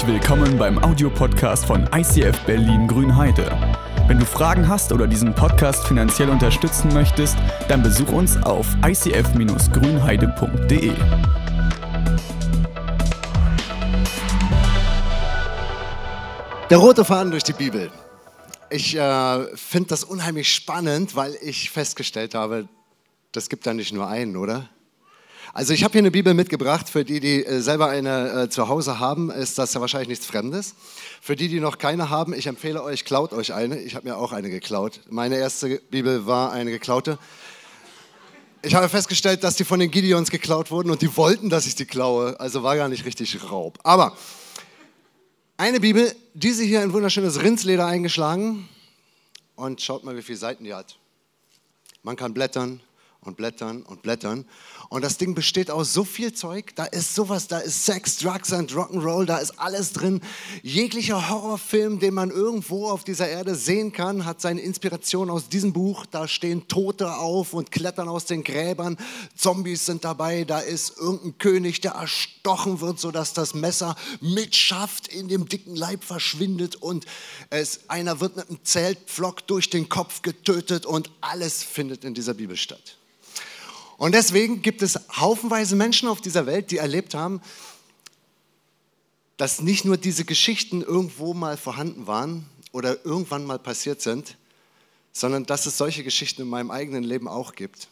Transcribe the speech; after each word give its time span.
Herzlich 0.00 0.22
willkommen 0.22 0.56
beim 0.56 0.82
Audiopodcast 0.82 1.66
von 1.66 1.86
ICF 1.94 2.46
Berlin 2.46 2.88
Grünheide. 2.88 3.50
Wenn 4.06 4.18
du 4.18 4.24
Fragen 4.24 4.66
hast 4.66 4.92
oder 4.92 5.06
diesen 5.06 5.34
Podcast 5.34 5.86
finanziell 5.86 6.30
unterstützen 6.30 6.90
möchtest, 6.94 7.36
dann 7.68 7.82
besuch 7.82 8.10
uns 8.10 8.42
auf 8.44 8.66
icf-grünheide.de. 8.82 10.94
Der 16.70 16.78
rote 16.78 17.04
Faden 17.04 17.30
durch 17.30 17.44
die 17.44 17.52
Bibel. 17.52 17.92
Ich 18.70 18.96
äh, 18.96 19.54
finde 19.54 19.90
das 19.90 20.04
unheimlich 20.04 20.50
spannend, 20.50 21.14
weil 21.14 21.36
ich 21.42 21.70
festgestellt 21.70 22.34
habe, 22.34 22.70
das 23.32 23.50
gibt 23.50 23.66
da 23.66 23.74
nicht 23.74 23.92
nur 23.92 24.08
einen, 24.08 24.38
oder? 24.38 24.70
Also 25.52 25.72
ich 25.72 25.82
habe 25.82 25.92
hier 25.92 26.00
eine 26.00 26.12
Bibel 26.12 26.32
mitgebracht. 26.32 26.88
Für 26.88 27.04
die, 27.04 27.18
die 27.18 27.44
äh, 27.44 27.60
selber 27.60 27.88
eine 27.88 28.42
äh, 28.42 28.48
zu 28.48 28.68
Hause 28.68 29.00
haben, 29.00 29.30
ist 29.30 29.58
das 29.58 29.74
ja 29.74 29.80
wahrscheinlich 29.80 30.08
nichts 30.08 30.26
Fremdes. 30.26 30.74
Für 31.20 31.34
die, 31.34 31.48
die 31.48 31.58
noch 31.58 31.78
keine 31.78 32.08
haben, 32.08 32.32
ich 32.34 32.46
empfehle 32.46 32.82
euch, 32.82 33.04
klaut 33.04 33.32
euch 33.32 33.52
eine. 33.52 33.80
Ich 33.80 33.96
habe 33.96 34.08
mir 34.08 34.16
auch 34.16 34.32
eine 34.32 34.48
geklaut. 34.48 35.00
Meine 35.08 35.36
erste 35.36 35.80
Bibel 35.90 36.26
war 36.26 36.52
eine 36.52 36.70
geklaute. 36.70 37.18
Ich 38.62 38.74
habe 38.74 38.88
festgestellt, 38.88 39.42
dass 39.42 39.56
die 39.56 39.64
von 39.64 39.80
den 39.80 39.90
Gideons 39.90 40.30
geklaut 40.30 40.70
wurden 40.70 40.90
und 40.90 41.02
die 41.02 41.16
wollten, 41.16 41.50
dass 41.50 41.66
ich 41.66 41.74
die 41.74 41.86
klaue. 41.86 42.38
Also 42.38 42.62
war 42.62 42.76
gar 42.76 42.88
nicht 42.88 43.04
richtig 43.04 43.36
Raub. 43.50 43.78
Aber 43.82 44.16
eine 45.56 45.80
Bibel, 45.80 46.14
diese 46.34 46.62
hier 46.62 46.82
in 46.82 46.92
wunderschönes 46.92 47.42
Rindsleder 47.42 47.86
eingeschlagen. 47.86 48.68
Und 49.56 49.82
schaut 49.82 50.04
mal, 50.04 50.16
wie 50.16 50.22
viele 50.22 50.38
Seiten 50.38 50.64
die 50.64 50.72
hat. 50.72 50.96
Man 52.02 52.16
kann 52.16 52.32
blättern, 52.32 52.80
und 53.22 53.36
blättern 53.36 53.82
und 53.82 54.02
blättern. 54.02 54.44
Und 54.92 55.02
das 55.02 55.18
Ding 55.18 55.36
besteht 55.36 55.70
aus 55.70 55.92
so 55.92 56.02
viel 56.02 56.32
Zeug. 56.32 56.74
Da 56.74 56.84
ist 56.84 57.14
sowas, 57.14 57.46
da 57.46 57.60
ist 57.60 57.86
Sex, 57.86 58.18
Drugs 58.18 58.52
und 58.52 58.72
Rock'n'Roll, 58.72 59.24
da 59.24 59.38
ist 59.38 59.56
alles 59.60 59.92
drin. 59.92 60.20
Jeglicher 60.64 61.30
Horrorfilm, 61.30 62.00
den 62.00 62.12
man 62.12 62.32
irgendwo 62.32 62.88
auf 62.88 63.04
dieser 63.04 63.28
Erde 63.28 63.54
sehen 63.54 63.92
kann, 63.92 64.24
hat 64.24 64.40
seine 64.40 64.60
Inspiration 64.62 65.30
aus 65.30 65.48
diesem 65.48 65.72
Buch. 65.72 66.06
Da 66.06 66.26
stehen 66.26 66.66
Tote 66.66 67.14
auf 67.14 67.52
und 67.52 67.70
klettern 67.70 68.08
aus 68.08 68.24
den 68.24 68.42
Gräbern. 68.42 68.96
Zombies 69.36 69.86
sind 69.86 70.04
dabei. 70.04 70.42
Da 70.42 70.58
ist 70.58 70.98
irgendein 70.98 71.38
König, 71.38 71.80
der 71.80 71.92
erstochen 71.92 72.80
wird, 72.80 72.98
sodass 72.98 73.32
das 73.32 73.54
Messer 73.54 73.94
mit 74.20 74.56
Schaft 74.56 75.06
in 75.06 75.28
dem 75.28 75.48
dicken 75.48 75.76
Leib 75.76 76.02
verschwindet. 76.02 76.74
Und 76.74 77.06
es, 77.50 77.88
einer 77.88 78.18
wird 78.18 78.34
mit 78.34 78.48
einem 78.48 78.64
Zeltpflock 78.64 79.46
durch 79.46 79.70
den 79.70 79.88
Kopf 79.88 80.22
getötet. 80.22 80.84
Und 80.84 81.12
alles 81.20 81.62
findet 81.62 82.04
in 82.04 82.12
dieser 82.12 82.34
Bibel 82.34 82.56
statt. 82.56 82.96
Und 84.00 84.12
deswegen 84.12 84.62
gibt 84.62 84.80
es 84.80 84.98
haufenweise 85.14 85.76
Menschen 85.76 86.08
auf 86.08 86.22
dieser 86.22 86.46
Welt, 86.46 86.70
die 86.70 86.78
erlebt 86.78 87.12
haben, 87.12 87.42
dass 89.36 89.60
nicht 89.60 89.84
nur 89.84 89.98
diese 89.98 90.24
Geschichten 90.24 90.80
irgendwo 90.80 91.34
mal 91.34 91.58
vorhanden 91.58 92.06
waren 92.06 92.46
oder 92.72 93.04
irgendwann 93.04 93.44
mal 93.44 93.58
passiert 93.58 94.00
sind, 94.00 94.38
sondern 95.12 95.44
dass 95.44 95.66
es 95.66 95.76
solche 95.76 96.02
Geschichten 96.02 96.40
in 96.40 96.48
meinem 96.48 96.70
eigenen 96.70 97.04
Leben 97.04 97.28
auch 97.28 97.52
gibt. 97.52 97.88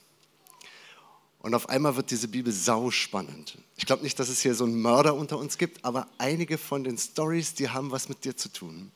Und 1.40 1.54
auf 1.54 1.68
einmal 1.68 1.96
wird 1.96 2.10
diese 2.10 2.28
Bibel 2.28 2.54
sau 2.54 2.90
spannend. 2.90 3.58
Ich 3.76 3.84
glaube 3.84 4.02
nicht, 4.02 4.18
dass 4.18 4.30
es 4.30 4.40
hier 4.40 4.54
so 4.54 4.64
einen 4.64 4.80
Mörder 4.80 5.14
unter 5.14 5.36
uns 5.36 5.58
gibt, 5.58 5.84
aber 5.84 6.08
einige 6.16 6.56
von 6.56 6.84
den 6.84 6.96
Stories, 6.96 7.52
die 7.52 7.68
haben 7.68 7.90
was 7.90 8.08
mit 8.08 8.24
dir 8.24 8.34
zu 8.34 8.50
tun. 8.50 8.92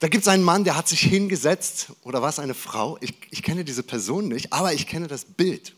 Da 0.00 0.08
gibt 0.08 0.22
es 0.22 0.28
einen 0.28 0.42
Mann, 0.42 0.64
der 0.64 0.76
hat 0.76 0.88
sich 0.88 1.02
hingesetzt, 1.02 1.92
oder 2.02 2.20
war 2.20 2.30
es 2.30 2.40
eine 2.40 2.54
Frau? 2.54 2.98
Ich, 3.00 3.14
ich 3.30 3.44
kenne 3.44 3.64
diese 3.64 3.84
Person 3.84 4.26
nicht, 4.26 4.52
aber 4.52 4.72
ich 4.72 4.88
kenne 4.88 5.06
das 5.06 5.24
Bild. 5.24 5.76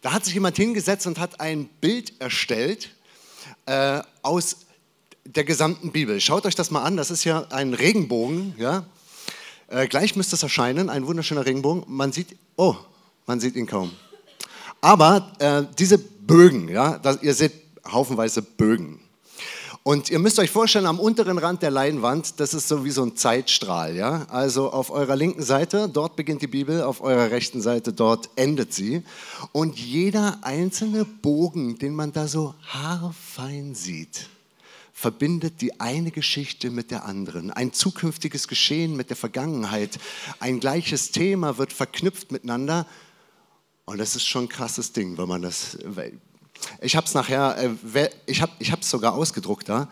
Da 0.00 0.12
hat 0.12 0.24
sich 0.24 0.34
jemand 0.34 0.56
hingesetzt 0.56 1.06
und 1.06 1.18
hat 1.18 1.40
ein 1.40 1.66
Bild 1.80 2.20
erstellt 2.20 2.90
äh, 3.66 4.00
aus 4.22 4.58
der 5.24 5.44
gesamten 5.44 5.92
Bibel. 5.92 6.20
Schaut 6.20 6.46
euch 6.46 6.54
das 6.54 6.70
mal 6.70 6.82
an, 6.82 6.96
das 6.96 7.10
ist 7.10 7.24
ja 7.24 7.46
ein 7.50 7.74
Regenbogen. 7.74 8.54
Ja? 8.56 8.84
Äh, 9.68 9.86
gleich 9.88 10.16
müsste 10.16 10.36
es 10.36 10.42
erscheinen, 10.42 10.88
ein 10.88 11.06
wunderschöner 11.06 11.44
Regenbogen. 11.44 11.84
Man 11.86 12.12
sieht, 12.12 12.36
oh, 12.56 12.76
man 13.26 13.40
sieht 13.40 13.56
ihn 13.56 13.66
kaum. 13.66 13.92
Aber 14.80 15.32
äh, 15.38 15.62
diese 15.78 15.98
Bögen, 15.98 16.68
ja, 16.68 16.98
das, 16.98 17.22
ihr 17.22 17.34
seht 17.34 17.52
haufenweise 17.86 18.40
Bögen. 18.40 19.00
Und 19.90 20.08
ihr 20.08 20.20
müsst 20.20 20.38
euch 20.38 20.52
vorstellen, 20.52 20.86
am 20.86 21.00
unteren 21.00 21.36
Rand 21.36 21.62
der 21.62 21.72
Leinwand, 21.72 22.38
das 22.38 22.54
ist 22.54 22.68
so 22.68 22.84
wie 22.84 22.92
so 22.92 23.02
ein 23.02 23.16
Zeitstrahl. 23.16 23.96
Ja? 23.96 24.24
Also 24.28 24.70
auf 24.70 24.92
eurer 24.92 25.16
linken 25.16 25.42
Seite, 25.42 25.88
dort 25.92 26.14
beginnt 26.14 26.42
die 26.42 26.46
Bibel, 26.46 26.84
auf 26.84 27.00
eurer 27.00 27.32
rechten 27.32 27.60
Seite, 27.60 27.92
dort 27.92 28.30
endet 28.36 28.72
sie. 28.72 29.02
Und 29.50 29.80
jeder 29.80 30.38
einzelne 30.42 31.04
Bogen, 31.04 31.76
den 31.80 31.96
man 31.96 32.12
da 32.12 32.28
so 32.28 32.54
haarfein 32.68 33.74
sieht, 33.74 34.28
verbindet 34.92 35.60
die 35.60 35.80
eine 35.80 36.12
Geschichte 36.12 36.70
mit 36.70 36.92
der 36.92 37.04
anderen. 37.04 37.50
Ein 37.50 37.72
zukünftiges 37.72 38.46
Geschehen 38.46 38.94
mit 38.94 39.10
der 39.10 39.16
Vergangenheit. 39.16 39.98
Ein 40.38 40.60
gleiches 40.60 41.10
Thema 41.10 41.58
wird 41.58 41.72
verknüpft 41.72 42.30
miteinander. 42.30 42.86
Und 43.86 43.98
das 43.98 44.14
ist 44.14 44.24
schon 44.24 44.44
ein 44.44 44.48
krasses 44.48 44.92
Ding, 44.92 45.18
wenn 45.18 45.26
man 45.26 45.42
das 45.42 45.78
ich 46.80 46.96
habe 46.96 47.06
es 47.06 47.14
nachher, 47.14 47.56
äh, 47.94 48.08
ich 48.26 48.42
habe 48.42 48.52
es 48.80 48.90
sogar 48.90 49.14
ausgedruckt 49.14 49.68
da. 49.68 49.88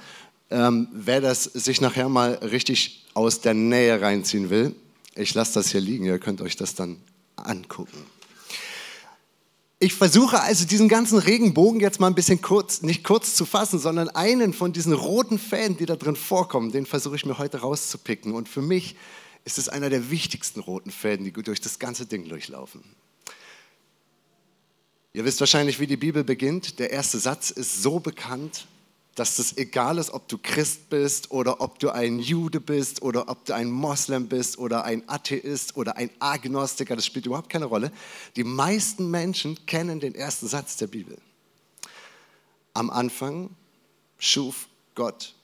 Ähm, 0.50 0.88
wer 0.92 1.20
das 1.20 1.44
sich 1.44 1.80
nachher 1.80 2.08
mal 2.08 2.34
richtig 2.34 3.06
aus 3.14 3.40
der 3.40 3.54
Nähe 3.54 4.00
reinziehen 4.00 4.50
will, 4.50 4.74
ich 5.14 5.34
lasse 5.34 5.54
das 5.54 5.70
hier 5.70 5.80
liegen, 5.80 6.04
ihr 6.04 6.18
könnt 6.18 6.40
euch 6.40 6.56
das 6.56 6.74
dann 6.74 6.96
angucken. 7.36 8.04
Ich 9.80 9.94
versuche 9.94 10.40
also 10.40 10.66
diesen 10.66 10.88
ganzen 10.88 11.18
Regenbogen 11.18 11.80
jetzt 11.80 12.00
mal 12.00 12.08
ein 12.08 12.14
bisschen 12.14 12.42
kurz, 12.42 12.82
nicht 12.82 13.04
kurz 13.04 13.36
zu 13.36 13.44
fassen, 13.44 13.78
sondern 13.78 14.08
einen 14.08 14.52
von 14.52 14.72
diesen 14.72 14.92
roten 14.92 15.38
Fäden, 15.38 15.76
die 15.76 15.86
da 15.86 15.94
drin 15.94 16.16
vorkommen, 16.16 16.72
den 16.72 16.84
versuche 16.84 17.14
ich 17.14 17.24
mir 17.24 17.38
heute 17.38 17.58
rauszupicken. 17.58 18.32
Und 18.34 18.48
für 18.48 18.62
mich 18.62 18.96
ist 19.44 19.56
es 19.56 19.68
einer 19.68 19.88
der 19.88 20.10
wichtigsten 20.10 20.60
roten 20.60 20.90
Fäden, 20.90 21.24
die 21.24 21.32
durch 21.32 21.60
das 21.60 21.78
ganze 21.78 22.06
Ding 22.06 22.28
durchlaufen. 22.28 22.82
Ihr 25.12 25.24
wisst 25.24 25.40
wahrscheinlich, 25.40 25.80
wie 25.80 25.86
die 25.86 25.96
Bibel 25.96 26.24
beginnt. 26.24 26.78
Der 26.78 26.90
erste 26.90 27.18
Satz 27.18 27.50
ist 27.50 27.82
so 27.82 27.98
bekannt, 27.98 28.66
dass 29.18 29.38
es 29.38 29.56
egal 29.56 29.98
ist, 29.98 30.10
ob 30.10 30.28
du 30.28 30.38
Christ 30.38 30.90
bist 30.90 31.30
oder 31.32 31.60
ob 31.60 31.80
du 31.80 31.90
ein 31.90 32.20
Jude 32.20 32.60
bist 32.60 33.02
oder 33.02 33.28
ob 33.28 33.44
du 33.46 33.54
ein 33.54 33.70
Moslem 33.70 34.28
bist 34.28 34.58
oder 34.58 34.84
ein 34.84 35.02
Atheist 35.08 35.76
oder 35.76 35.96
ein 35.96 36.10
Agnostiker, 36.20 36.94
das 36.94 37.06
spielt 37.06 37.26
überhaupt 37.26 37.50
keine 37.50 37.64
Rolle. 37.64 37.90
Die 38.36 38.44
meisten 38.44 39.10
Menschen 39.10 39.66
kennen 39.66 39.98
den 39.98 40.14
ersten 40.14 40.46
Satz 40.46 40.76
der 40.76 40.86
Bibel. 40.86 41.18
Am 42.74 42.90
Anfang 42.90 43.50
schuf 44.18 44.68
Gott 44.94 45.34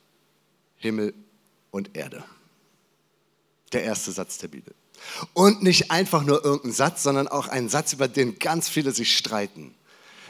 Himmel 0.76 1.14
und 1.72 1.96
Erde. 1.96 2.22
Der 3.72 3.82
erste 3.82 4.12
Satz 4.12 4.38
der 4.38 4.48
Bibel. 4.48 4.72
Und 5.32 5.62
nicht 5.62 5.91
einfach 5.91 6.25
nur 6.25 6.44
irgendein 6.44 6.72
Satz, 6.72 7.03
sondern 7.03 7.28
auch 7.28 7.49
ein 7.49 7.69
Satz, 7.69 7.93
über 7.93 8.09
den 8.09 8.38
ganz 8.38 8.69
viele 8.69 8.93
sich 8.93 9.16
streiten. 9.16 9.75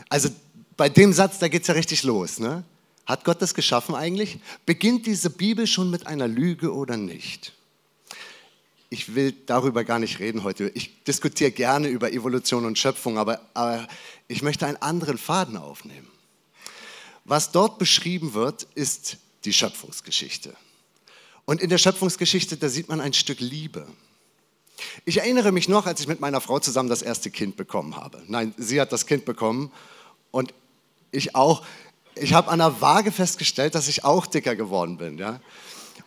Also 0.09 0.29
bei 0.77 0.89
dem 0.89 1.13
Satz, 1.13 1.39
da 1.39 1.49
geht 1.49 1.63
es 1.63 1.69
ja 1.69 1.75
richtig 1.75 2.03
los. 2.03 2.39
Ne? 2.39 2.65
Hat 3.07 3.25
Gott 3.25 3.41
das 3.41 3.55
geschaffen 3.55 3.95
eigentlich? 3.95 4.39
Beginnt 4.67 5.07
diese 5.07 5.31
Bibel 5.31 5.67
schon 5.67 5.91
mit 5.91 6.07
einer 6.07 6.29
Lüge 6.29 6.73
oder 6.73 6.97
nicht? 6.97 7.53
Ich 8.91 9.15
will 9.15 9.33
darüber 9.47 9.85
gar 9.85 9.99
nicht 9.99 10.21
reden 10.21 10.45
heute. 10.45 10.71
Ich 10.75 11.03
diskutiere 11.05 11.51
gerne 11.51 11.89
über 11.89 12.13
Evolution 12.13 12.65
und 12.65 12.79
Schöpfung, 12.79 13.19
aber, 13.19 13.41
aber 13.55 13.89
ich 14.29 14.43
möchte 14.43 14.67
einen 14.67 14.77
anderen 14.77 15.19
Faden 15.19 15.57
aufnehmen. 15.57 16.09
Was 17.25 17.51
dort 17.53 17.79
beschrieben 17.79 18.35
wird, 18.35 18.67
ist 18.75 19.17
die 19.45 19.53
Schöpfungsgeschichte. 19.53 20.55
Und 21.45 21.61
in 21.61 21.71
der 21.71 21.79
Schöpfungsgeschichte, 21.79 22.57
da 22.57 22.69
sieht 22.69 22.89
man 22.89 23.01
ein 23.01 23.13
Stück 23.13 23.41
Liebe. 23.41 23.87
Ich 25.05 25.19
erinnere 25.19 25.53
mich 25.53 25.69
noch, 25.69 25.87
als 25.87 26.01
ich 26.01 26.09
mit 26.09 26.21
meiner 26.21 26.41
Frau 26.41 26.59
zusammen 26.59 26.89
das 26.89 27.03
erste 27.03 27.31
Kind 27.31 27.57
bekommen 27.57 27.97
habe. 27.97 28.23
Nein, 28.27 28.55
sie 28.57 28.81
hat 28.81 28.93
das 28.93 29.07
Kind 29.07 29.25
bekommen 29.25 29.71
und 30.31 30.53
ich 31.11 31.35
auch. 31.35 31.65
Ich 32.17 32.33
habe 32.33 32.49
an 32.51 32.61
der 32.61 32.81
Waage 32.81 33.11
festgestellt, 33.11 33.75
dass 33.75 33.89
ich 33.89 34.05
auch 34.05 34.27
dicker 34.27 34.55
geworden 34.55 34.99
bin. 34.99 35.19
Ja? 35.19 35.41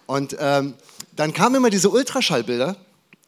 Und 0.05 0.37
ähm, 0.39 0.73
dann 1.15 1.33
kamen 1.33 1.55
immer 1.55 1.69
diese 1.69 1.89
Ultraschallbilder, 1.89 2.77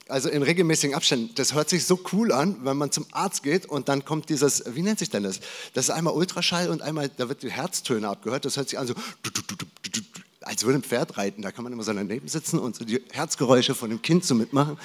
also 0.07 0.29
in 0.29 0.43
regelmäßigen 0.43 0.95
Abständen. 0.95 1.35
Das 1.35 1.53
hört 1.53 1.69
sich 1.69 1.85
so 1.85 1.99
cool 2.13 2.31
an, 2.31 2.57
wenn 2.63 2.77
man 2.77 2.91
zum 2.91 3.05
Arzt 3.11 3.43
geht 3.43 3.65
und 3.65 3.89
dann 3.89 4.05
kommt 4.05 4.29
dieses, 4.29 4.63
wie 4.73 4.81
nennt 4.81 4.99
sich 4.99 5.09
denn 5.09 5.23
das? 5.23 5.39
Das 5.73 5.85
ist 5.85 5.91
einmal 5.91 6.13
Ultraschall 6.13 6.69
und 6.69 6.81
einmal, 6.81 7.09
da 7.09 7.29
wird 7.29 7.43
die 7.43 7.51
Herztöne 7.51 8.07
abgehört. 8.07 8.45
Das 8.45 8.57
hört 8.57 8.69
sich 8.69 8.79
an 8.79 8.87
so, 8.87 8.93
als 10.41 10.63
würde 10.63 10.79
ein 10.79 10.83
Pferd 10.83 11.17
reiten. 11.17 11.41
Da 11.41 11.51
kann 11.51 11.63
man 11.63 11.73
immer 11.73 11.83
so 11.83 11.93
daneben 11.93 12.27
sitzen 12.27 12.59
und 12.59 12.75
so 12.75 12.85
die 12.85 13.01
Herzgeräusche 13.11 13.75
von 13.75 13.89
dem 13.89 14.01
Kind 14.01 14.25
so 14.25 14.35
mitmachen. 14.35 14.77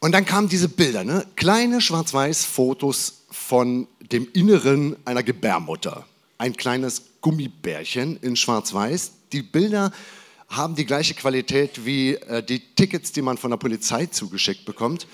Und 0.00 0.12
dann 0.12 0.24
kamen 0.24 0.48
diese 0.48 0.68
Bilder, 0.68 1.02
ne? 1.02 1.26
kleine 1.34 1.80
Schwarz-Weiß-Fotos 1.80 3.24
von 3.30 3.88
dem 4.12 4.28
Inneren 4.32 4.96
einer 5.04 5.22
Gebärmutter. 5.22 6.06
Ein 6.38 6.56
kleines 6.56 7.02
Gummibärchen 7.20 8.16
in 8.22 8.36
Schwarz-Weiß. 8.36 9.12
Die 9.32 9.42
Bilder 9.42 9.92
haben 10.48 10.76
die 10.76 10.86
gleiche 10.86 11.14
Qualität 11.14 11.84
wie 11.84 12.14
äh, 12.14 12.42
die 12.42 12.60
Tickets, 12.60 13.12
die 13.12 13.22
man 13.22 13.38
von 13.38 13.50
der 13.50 13.58
Polizei 13.58 14.06
zugeschickt 14.06 14.64
bekommt. 14.64 15.06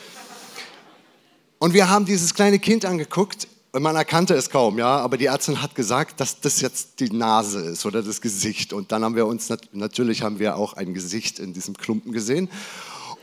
Und 1.58 1.72
wir 1.72 1.88
haben 1.88 2.04
dieses 2.04 2.34
kleine 2.34 2.58
Kind 2.58 2.84
angeguckt 2.84 3.48
Und 3.72 3.82
man 3.82 3.96
erkannte 3.96 4.34
es 4.34 4.50
kaum, 4.50 4.78
ja, 4.78 4.98
aber 4.98 5.16
die 5.16 5.24
Ärztin 5.26 5.60
hat 5.60 5.74
gesagt, 5.74 6.20
dass 6.20 6.40
das 6.40 6.60
jetzt 6.60 7.00
die 7.00 7.10
Nase 7.10 7.58
ist 7.60 7.84
oder 7.84 8.04
das 8.04 8.20
Gesicht. 8.20 8.72
Und 8.72 8.92
dann 8.92 9.02
haben 9.02 9.16
wir 9.16 9.26
uns, 9.26 9.48
natürlich 9.72 10.22
haben 10.22 10.38
wir 10.38 10.56
auch 10.56 10.74
ein 10.74 10.94
Gesicht 10.94 11.40
in 11.40 11.52
diesem 11.54 11.76
Klumpen 11.76 12.12
gesehen. 12.12 12.48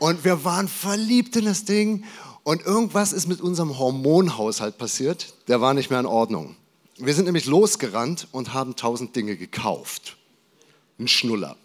Und 0.02 0.24
wir 0.24 0.44
waren 0.44 0.66
verliebt 0.66 1.36
in 1.36 1.44
das 1.44 1.64
Ding. 1.64 2.02
Und 2.42 2.66
irgendwas 2.66 3.12
ist 3.12 3.28
mit 3.28 3.40
unserem 3.40 3.78
Hormonhaushalt 3.78 4.76
passiert, 4.76 5.32
der 5.46 5.60
war 5.60 5.74
nicht 5.74 5.90
mehr 5.90 6.00
in 6.00 6.06
Ordnung. 6.06 6.56
Wir 6.96 7.14
sind 7.14 7.26
nämlich 7.26 7.46
losgerannt 7.46 8.26
und 8.32 8.52
haben 8.52 8.74
tausend 8.74 9.14
Dinge 9.14 9.36
gekauft. 9.36 10.16
Ein 10.98 11.06
Schnuller. 11.06 11.56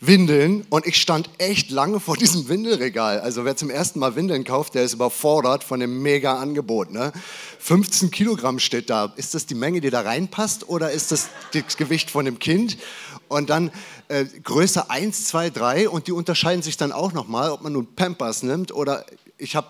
Windeln 0.00 0.64
und 0.70 0.86
ich 0.86 1.00
stand 1.00 1.28
echt 1.38 1.70
lange 1.70 1.98
vor 1.98 2.16
diesem 2.16 2.48
Windelregal. 2.48 3.20
Also 3.20 3.44
wer 3.44 3.56
zum 3.56 3.68
ersten 3.68 3.98
Mal 3.98 4.14
Windeln 4.14 4.44
kauft, 4.44 4.74
der 4.74 4.84
ist 4.84 4.92
überfordert 4.92 5.64
von 5.64 5.80
dem 5.80 6.02
mega 6.02 6.38
Angebot. 6.38 6.92
Ne? 6.92 7.12
15 7.58 8.12
Kilogramm 8.12 8.60
steht 8.60 8.90
da. 8.90 9.12
Ist 9.16 9.34
das 9.34 9.46
die 9.46 9.56
Menge, 9.56 9.80
die 9.80 9.90
da 9.90 10.02
reinpasst 10.02 10.68
oder 10.68 10.92
ist 10.92 11.10
das 11.10 11.28
das 11.52 11.76
Gewicht 11.76 12.10
von 12.10 12.24
dem 12.24 12.38
Kind? 12.38 12.78
Und 13.26 13.50
dann 13.50 13.72
äh, 14.06 14.24
Größe 14.24 14.88
1, 14.88 15.24
2, 15.26 15.50
3 15.50 15.88
und 15.88 16.06
die 16.06 16.12
unterscheiden 16.12 16.62
sich 16.62 16.76
dann 16.76 16.92
auch 16.92 17.12
nochmal, 17.12 17.50
ob 17.50 17.62
man 17.62 17.72
nun 17.72 17.94
Pampers 17.94 18.44
nimmt 18.44 18.72
oder 18.72 19.04
ich 19.36 19.56
habe 19.56 19.68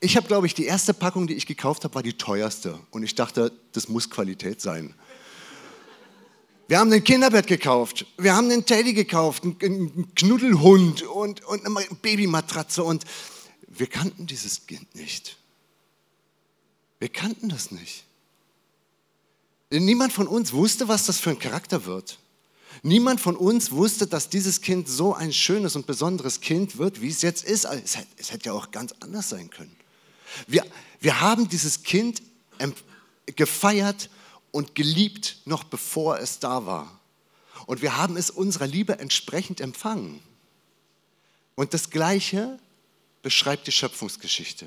ich 0.00 0.16
habe, 0.16 0.28
glaube 0.28 0.46
ich, 0.46 0.54
die 0.54 0.64
erste 0.64 0.94
Packung, 0.94 1.26
die 1.26 1.34
ich 1.34 1.46
gekauft 1.46 1.82
habe, 1.82 1.96
war 1.96 2.04
die 2.04 2.12
teuerste. 2.12 2.78
Und 2.90 3.02
ich 3.02 3.16
dachte, 3.16 3.50
das 3.72 3.88
muss 3.88 4.10
Qualität 4.10 4.60
sein. 4.60 4.94
Wir 6.68 6.78
haben 6.78 6.92
ein 6.92 7.02
Kinderbett 7.02 7.46
gekauft, 7.46 8.04
wir 8.18 8.36
haben 8.36 8.50
einen 8.50 8.66
Teddy 8.66 8.92
gekauft, 8.92 9.42
einen 9.42 10.14
Knuddelhund 10.14 11.02
und, 11.02 11.42
und 11.44 11.64
eine 11.64 11.86
Babymatratze. 12.02 12.84
Und 12.84 13.04
wir 13.66 13.86
kannten 13.86 14.26
dieses 14.26 14.66
Kind 14.66 14.94
nicht. 14.94 15.38
Wir 16.98 17.08
kannten 17.08 17.48
das 17.48 17.70
nicht. 17.70 18.04
Niemand 19.70 20.12
von 20.12 20.26
uns 20.28 20.52
wusste, 20.52 20.88
was 20.88 21.06
das 21.06 21.18
für 21.18 21.30
ein 21.30 21.38
Charakter 21.38 21.86
wird. 21.86 22.18
Niemand 22.82 23.18
von 23.20 23.34
uns 23.34 23.72
wusste, 23.72 24.06
dass 24.06 24.28
dieses 24.28 24.60
Kind 24.60 24.88
so 24.88 25.14
ein 25.14 25.32
schönes 25.32 25.74
und 25.74 25.86
besonderes 25.86 26.40
Kind 26.42 26.76
wird, 26.76 27.00
wie 27.00 27.08
es 27.08 27.22
jetzt 27.22 27.44
ist. 27.44 27.64
Es 27.64 27.96
hätte, 27.96 28.08
es 28.18 28.30
hätte 28.30 28.50
ja 28.50 28.52
auch 28.52 28.70
ganz 28.72 28.94
anders 29.00 29.30
sein 29.30 29.48
können. 29.48 29.74
Wir, 30.46 30.66
wir 31.00 31.22
haben 31.22 31.48
dieses 31.48 31.82
Kind 31.82 32.22
gefeiert 33.36 34.10
und 34.50 34.74
geliebt, 34.74 35.38
noch 35.44 35.64
bevor 35.64 36.18
es 36.18 36.38
da 36.38 36.66
war. 36.66 37.00
Und 37.66 37.82
wir 37.82 37.96
haben 37.96 38.16
es 38.16 38.30
unserer 38.30 38.66
Liebe 38.66 38.98
entsprechend 38.98 39.60
empfangen. 39.60 40.20
Und 41.54 41.74
das 41.74 41.90
Gleiche 41.90 42.58
beschreibt 43.22 43.66
die 43.66 43.72
Schöpfungsgeschichte. 43.72 44.66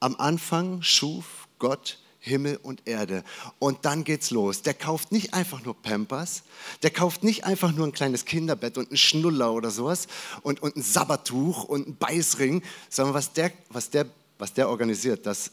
Am 0.00 0.16
Anfang 0.16 0.82
schuf 0.82 1.48
Gott 1.58 1.98
Himmel 2.20 2.56
und 2.62 2.86
Erde. 2.86 3.24
Und 3.58 3.84
dann 3.84 4.04
geht's 4.04 4.30
los. 4.30 4.62
Der 4.62 4.74
kauft 4.74 5.10
nicht 5.10 5.34
einfach 5.34 5.64
nur 5.64 5.74
Pampers, 5.82 6.44
der 6.84 6.90
kauft 6.90 7.24
nicht 7.24 7.44
einfach 7.44 7.72
nur 7.72 7.84
ein 7.84 7.92
kleines 7.92 8.24
Kinderbett 8.24 8.78
und 8.78 8.88
einen 8.88 8.96
Schnuller 8.96 9.52
oder 9.52 9.72
sowas 9.72 10.06
und, 10.42 10.62
und 10.62 10.76
ein 10.76 10.82
Sabbertuch 10.82 11.64
und 11.64 11.88
ein 11.88 11.96
Beißring, 11.96 12.62
sondern 12.88 13.14
was 13.14 13.32
der, 13.32 13.52
was 13.70 13.90
der 13.90 14.06
was 14.42 14.52
der 14.52 14.68
organisiert, 14.68 15.24
das, 15.24 15.52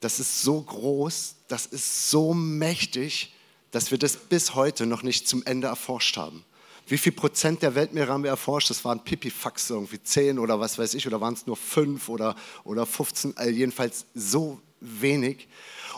das 0.00 0.18
ist 0.18 0.42
so 0.42 0.60
groß, 0.60 1.34
das 1.48 1.66
ist 1.66 2.10
so 2.10 2.34
mächtig, 2.34 3.32
dass 3.70 3.90
wir 3.90 3.98
das 3.98 4.16
bis 4.16 4.54
heute 4.54 4.86
noch 4.86 5.02
nicht 5.02 5.28
zum 5.28 5.44
Ende 5.44 5.68
erforscht 5.68 6.16
haben. 6.16 6.44
Wie 6.86 6.98
viel 6.98 7.12
Prozent 7.12 7.62
der 7.62 7.76
Weltmeere 7.76 8.12
haben 8.12 8.24
wir 8.24 8.30
erforscht? 8.30 8.70
Das 8.70 8.84
waren 8.84 9.04
Pipifax, 9.04 9.70
irgendwie 9.70 10.02
10 10.02 10.40
oder 10.40 10.58
was 10.58 10.76
weiß 10.76 10.94
ich, 10.94 11.06
oder 11.06 11.20
waren 11.20 11.34
es 11.34 11.46
nur 11.46 11.56
5 11.56 12.08
oder, 12.08 12.34
oder 12.64 12.84
15, 12.84 13.36
also 13.36 13.50
jedenfalls 13.50 14.06
so 14.14 14.60
wenig. 14.80 15.46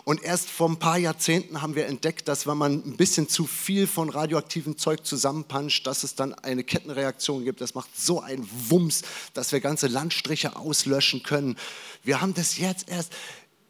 Und 0.05 0.23
erst 0.23 0.51
vor 0.51 0.69
ein 0.69 0.79
paar 0.79 0.99
Jahrzehnten 0.99 1.63
haben 1.63 1.77
wir 1.77 1.87
entdeckt, 1.87 2.27
dass 2.27 2.47
wenn 2.47 2.57
man 2.57 2.83
ein 2.85 2.97
bisschen 2.97 3.29
zu 3.29 3.47
viel 3.47 3.87
von 3.87 4.11
radioaktivem 4.11 4.77
Zeug 4.77 5.05
zusammenpanscht, 5.05 5.87
dass 5.87 6.03
es 6.03 6.15
dann 6.15 6.35
eine 6.35 6.65
Kettenreaktion 6.65 7.45
gibt. 7.45 7.61
Das 7.61 7.75
macht 7.75 7.97
so 7.97 8.21
einen 8.21 8.49
Wumms, 8.69 9.03
dass 9.35 9.53
wir 9.53 9.61
ganze 9.61 9.87
Landstriche 9.87 10.57
auslöschen 10.57 11.23
können. 11.23 11.57
Wir 12.03 12.21
haben 12.21 12.35
das 12.35 12.59
jetzt 12.59 12.89
erst 12.89 13.13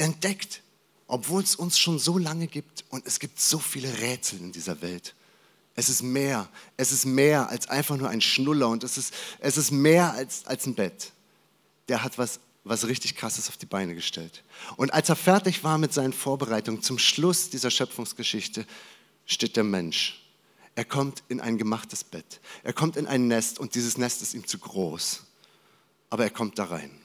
entdeckt, 0.02 0.62
obwohl 1.06 1.42
es 1.42 1.56
uns 1.56 1.78
schon 1.78 1.98
so 1.98 2.18
lange 2.18 2.46
gibt 2.46 2.84
und 2.90 3.06
es 3.06 3.18
gibt 3.18 3.40
so 3.40 3.58
viele 3.58 4.00
Rätsel 4.00 4.40
in 4.40 4.52
dieser 4.52 4.80
Welt. 4.82 5.14
Es 5.74 5.88
ist 5.88 6.02
mehr, 6.02 6.48
es 6.76 6.92
ist 6.92 7.06
mehr 7.06 7.48
als 7.48 7.68
einfach 7.68 7.96
nur 7.96 8.08
ein 8.08 8.20
Schnuller 8.20 8.68
und 8.68 8.84
es 8.84 8.98
ist, 8.98 9.14
es 9.38 9.56
ist 9.56 9.70
mehr 9.70 10.12
als, 10.12 10.44
als 10.46 10.66
ein 10.66 10.74
Bett. 10.74 11.12
Der 11.88 12.02
hat 12.02 12.18
was 12.18 12.40
was 12.64 12.86
richtig 12.86 13.16
Krasses 13.16 13.48
auf 13.48 13.56
die 13.56 13.66
Beine 13.66 13.94
gestellt. 13.94 14.44
Und 14.76 14.92
als 14.92 15.08
er 15.08 15.16
fertig 15.16 15.64
war 15.64 15.78
mit 15.78 15.92
seinen 15.92 16.12
Vorbereitungen, 16.12 16.82
zum 16.82 16.98
Schluss 16.98 17.50
dieser 17.50 17.70
Schöpfungsgeschichte, 17.70 18.66
steht 19.26 19.56
der 19.56 19.64
Mensch. 19.64 20.22
Er 20.74 20.84
kommt 20.84 21.22
in 21.28 21.40
ein 21.40 21.58
gemachtes 21.58 22.04
Bett. 22.04 22.40
Er 22.62 22.72
kommt 22.72 22.96
in 22.96 23.06
ein 23.06 23.26
Nest 23.26 23.58
und 23.58 23.74
dieses 23.74 23.98
Nest 23.98 24.22
ist 24.22 24.34
ihm 24.34 24.46
zu 24.46 24.58
groß. 24.58 25.24
Aber 26.08 26.24
er 26.24 26.30
kommt 26.30 26.58
da 26.58 26.64
rein. 26.64 27.01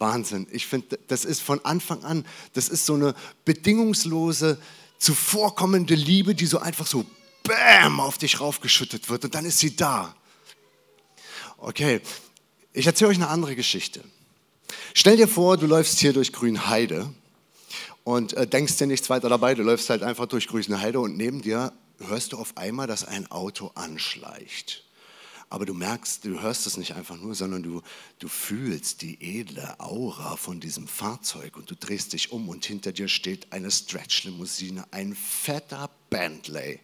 Wahnsinn. 0.00 0.46
Ich 0.50 0.66
finde, 0.66 0.98
das 1.08 1.24
ist 1.24 1.40
von 1.40 1.64
Anfang 1.64 2.02
an, 2.04 2.26
das 2.54 2.68
ist 2.68 2.86
so 2.86 2.94
eine 2.94 3.14
bedingungslose, 3.44 4.58
zuvorkommende 4.98 5.94
Liebe, 5.94 6.34
die 6.34 6.46
so 6.46 6.58
einfach 6.58 6.86
so 6.86 7.04
Bäm 7.42 8.00
auf 8.00 8.18
dich 8.18 8.40
raufgeschüttet 8.40 9.08
wird 9.08 9.24
und 9.24 9.34
dann 9.34 9.44
ist 9.44 9.58
sie 9.58 9.76
da. 9.76 10.14
Okay, 11.58 12.00
ich 12.72 12.86
erzähle 12.86 13.10
euch 13.10 13.16
eine 13.16 13.28
andere 13.28 13.54
Geschichte. 13.54 14.02
Stell 14.94 15.16
dir 15.16 15.28
vor, 15.28 15.56
du 15.56 15.66
läufst 15.66 15.98
hier 15.98 16.12
durch 16.12 16.32
Grünheide 16.32 17.12
und 18.04 18.32
äh, 18.34 18.46
denkst 18.46 18.76
dir 18.76 18.86
nichts 18.86 19.10
weiter 19.10 19.28
dabei, 19.28 19.54
du 19.54 19.62
läufst 19.62 19.90
halt 19.90 20.02
einfach 20.02 20.26
durch 20.26 20.48
Grünheide 20.48 21.00
und 21.00 21.16
neben 21.16 21.42
dir 21.42 21.72
hörst 21.98 22.32
du 22.32 22.38
auf 22.38 22.56
einmal, 22.56 22.86
dass 22.86 23.04
ein 23.04 23.30
Auto 23.30 23.70
anschleicht. 23.74 24.84
Aber 25.50 25.66
du 25.66 25.74
merkst, 25.74 26.24
du 26.24 26.40
hörst 26.40 26.66
es 26.68 26.76
nicht 26.76 26.94
einfach 26.94 27.16
nur, 27.16 27.34
sondern 27.34 27.64
du, 27.64 27.82
du 28.20 28.28
fühlst 28.28 29.02
die 29.02 29.18
edle 29.20 29.78
Aura 29.80 30.36
von 30.36 30.60
diesem 30.60 30.86
Fahrzeug 30.86 31.56
und 31.56 31.68
du 31.68 31.74
drehst 31.74 32.12
dich 32.12 32.30
um 32.30 32.48
und 32.48 32.64
hinter 32.64 32.92
dir 32.92 33.08
steht 33.08 33.52
eine 33.52 33.68
Stretch-Limousine, 33.70 34.84
ein 34.92 35.14
fetter 35.16 35.90
Bentley. 36.08 36.78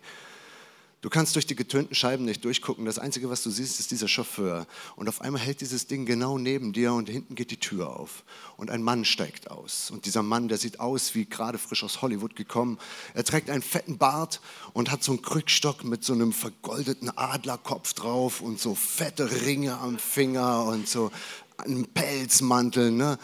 Du 1.06 1.10
kannst 1.10 1.36
durch 1.36 1.46
die 1.46 1.54
getönten 1.54 1.94
Scheiben 1.94 2.24
nicht 2.24 2.44
durchgucken. 2.44 2.84
Das 2.84 2.98
Einzige, 2.98 3.30
was 3.30 3.44
du 3.44 3.50
siehst, 3.50 3.78
ist 3.78 3.92
dieser 3.92 4.08
Chauffeur. 4.08 4.66
Und 4.96 5.08
auf 5.08 5.20
einmal 5.20 5.40
hält 5.40 5.60
dieses 5.60 5.86
Ding 5.86 6.04
genau 6.04 6.36
neben 6.36 6.72
dir 6.72 6.94
und 6.94 7.08
hinten 7.08 7.36
geht 7.36 7.52
die 7.52 7.60
Tür 7.60 7.96
auf. 7.96 8.24
Und 8.56 8.72
ein 8.72 8.82
Mann 8.82 9.04
steigt 9.04 9.48
aus. 9.48 9.92
Und 9.92 10.04
dieser 10.04 10.24
Mann, 10.24 10.48
der 10.48 10.58
sieht 10.58 10.80
aus 10.80 11.14
wie 11.14 11.24
gerade 11.24 11.58
frisch 11.58 11.84
aus 11.84 12.02
Hollywood 12.02 12.34
gekommen. 12.34 12.80
Er 13.14 13.22
trägt 13.22 13.50
einen 13.50 13.62
fetten 13.62 13.98
Bart 13.98 14.40
und 14.72 14.90
hat 14.90 15.04
so 15.04 15.12
einen 15.12 15.22
Krückstock 15.22 15.84
mit 15.84 16.02
so 16.02 16.12
einem 16.12 16.32
vergoldeten 16.32 17.16
Adlerkopf 17.16 17.92
drauf 17.92 18.40
und 18.40 18.58
so 18.58 18.74
fette 18.74 19.30
Ringe 19.42 19.78
am 19.78 20.00
Finger 20.00 20.64
und 20.64 20.88
so 20.88 21.12
einen 21.58 21.86
Pelzmantel. 21.86 22.90
Ne? 22.90 23.16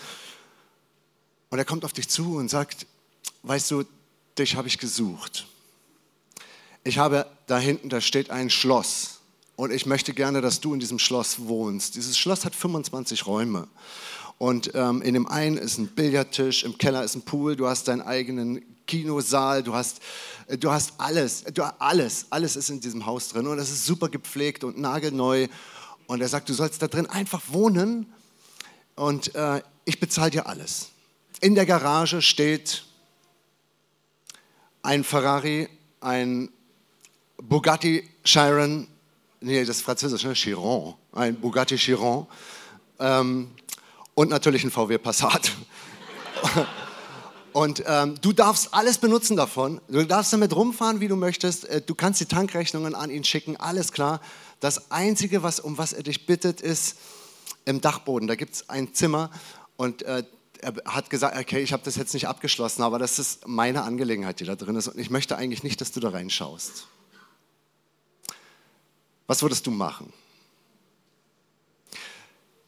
Und 1.50 1.58
er 1.58 1.64
kommt 1.64 1.84
auf 1.84 1.92
dich 1.92 2.08
zu 2.08 2.36
und 2.36 2.48
sagt, 2.48 2.86
weißt 3.42 3.72
du, 3.72 3.82
dich 4.38 4.54
habe 4.54 4.68
ich 4.68 4.78
gesucht 4.78 5.48
ich 6.84 6.98
habe 6.98 7.26
da 7.46 7.58
hinten, 7.58 7.88
da 7.88 8.00
steht 8.00 8.30
ein 8.30 8.50
Schloss 8.50 9.20
und 9.56 9.72
ich 9.72 9.86
möchte 9.86 10.14
gerne, 10.14 10.40
dass 10.40 10.60
du 10.60 10.74
in 10.74 10.80
diesem 10.80 10.98
Schloss 10.98 11.46
wohnst. 11.46 11.94
Dieses 11.94 12.18
Schloss 12.18 12.44
hat 12.44 12.54
25 12.54 13.26
Räume. 13.26 13.68
Und 14.38 14.72
ähm, 14.74 15.02
in 15.02 15.14
dem 15.14 15.28
einen 15.28 15.56
ist 15.56 15.78
ein 15.78 15.86
Billardtisch, 15.86 16.64
im 16.64 16.76
Keller 16.76 17.04
ist 17.04 17.14
ein 17.14 17.22
Pool, 17.22 17.54
du 17.54 17.68
hast 17.68 17.86
deinen 17.86 18.00
eigenen 18.00 18.62
Kinosaal, 18.86 19.62
du 19.62 19.74
hast, 19.74 20.00
äh, 20.48 20.58
du 20.58 20.72
hast 20.72 20.94
alles, 20.98 21.44
du, 21.44 21.62
alles, 21.80 22.26
alles 22.30 22.56
ist 22.56 22.68
in 22.68 22.80
diesem 22.80 23.06
Haus 23.06 23.28
drin 23.28 23.46
und 23.46 23.58
es 23.60 23.70
ist 23.70 23.86
super 23.86 24.08
gepflegt 24.08 24.64
und 24.64 24.78
nagelneu. 24.78 25.46
Und 26.08 26.20
er 26.20 26.28
sagt, 26.28 26.48
du 26.48 26.54
sollst 26.54 26.82
da 26.82 26.88
drin 26.88 27.06
einfach 27.06 27.40
wohnen 27.48 28.12
und 28.96 29.34
äh, 29.36 29.62
ich 29.84 30.00
bezahle 30.00 30.32
dir 30.32 30.46
alles. 30.46 30.88
In 31.40 31.54
der 31.54 31.66
Garage 31.66 32.20
steht 32.20 32.84
ein 34.82 35.04
Ferrari, 35.04 35.68
ein 36.00 36.50
Bugatti 37.48 38.08
Chiron, 38.24 38.86
nee, 39.40 39.64
das 39.64 39.76
ist 39.76 39.82
französisch, 39.82 40.24
ne? 40.24 40.34
Chiron, 40.34 40.94
ein 41.12 41.34
Bugatti 41.34 41.76
Chiron 41.76 42.26
ähm, 43.00 43.50
und 44.14 44.30
natürlich 44.30 44.62
ein 44.64 44.70
VW 44.70 44.98
Passat. 44.98 45.52
Und 47.52 47.84
ähm, 47.86 48.14
du 48.22 48.32
darfst 48.32 48.72
alles 48.72 48.96
benutzen 48.96 49.36
davon. 49.36 49.78
Du 49.86 50.06
darfst 50.06 50.32
damit 50.32 50.56
rumfahren, 50.56 51.00
wie 51.00 51.08
du 51.08 51.16
möchtest. 51.16 51.66
Äh, 51.66 51.82
du 51.82 51.94
kannst 51.94 52.18
die 52.18 52.24
Tankrechnungen 52.24 52.94
an 52.94 53.10
ihn 53.10 53.24
schicken, 53.24 53.58
alles 53.58 53.92
klar. 53.92 54.22
Das 54.60 54.90
Einzige, 54.90 55.42
was, 55.42 55.60
um 55.60 55.76
was 55.76 55.92
er 55.92 56.02
dich 56.02 56.24
bittet, 56.24 56.62
ist 56.62 56.96
im 57.66 57.82
Dachboden. 57.82 58.26
Da 58.26 58.36
gibt 58.36 58.54
es 58.54 58.70
ein 58.70 58.94
Zimmer 58.94 59.30
und 59.76 60.00
äh, 60.02 60.24
er 60.62 60.74
hat 60.86 61.10
gesagt, 61.10 61.36
okay, 61.36 61.60
ich 61.60 61.74
habe 61.74 61.82
das 61.84 61.96
jetzt 61.96 62.14
nicht 62.14 62.26
abgeschlossen, 62.26 62.82
aber 62.82 62.98
das 62.98 63.18
ist 63.18 63.46
meine 63.46 63.82
Angelegenheit, 63.82 64.40
die 64.40 64.44
da 64.44 64.56
drin 64.56 64.76
ist. 64.76 64.88
Und 64.88 64.98
ich 64.98 65.10
möchte 65.10 65.36
eigentlich 65.36 65.62
nicht, 65.62 65.80
dass 65.82 65.92
du 65.92 66.00
da 66.00 66.08
reinschaust. 66.08 66.86
Was 69.26 69.42
würdest 69.42 69.66
du 69.66 69.70
machen? 69.70 70.12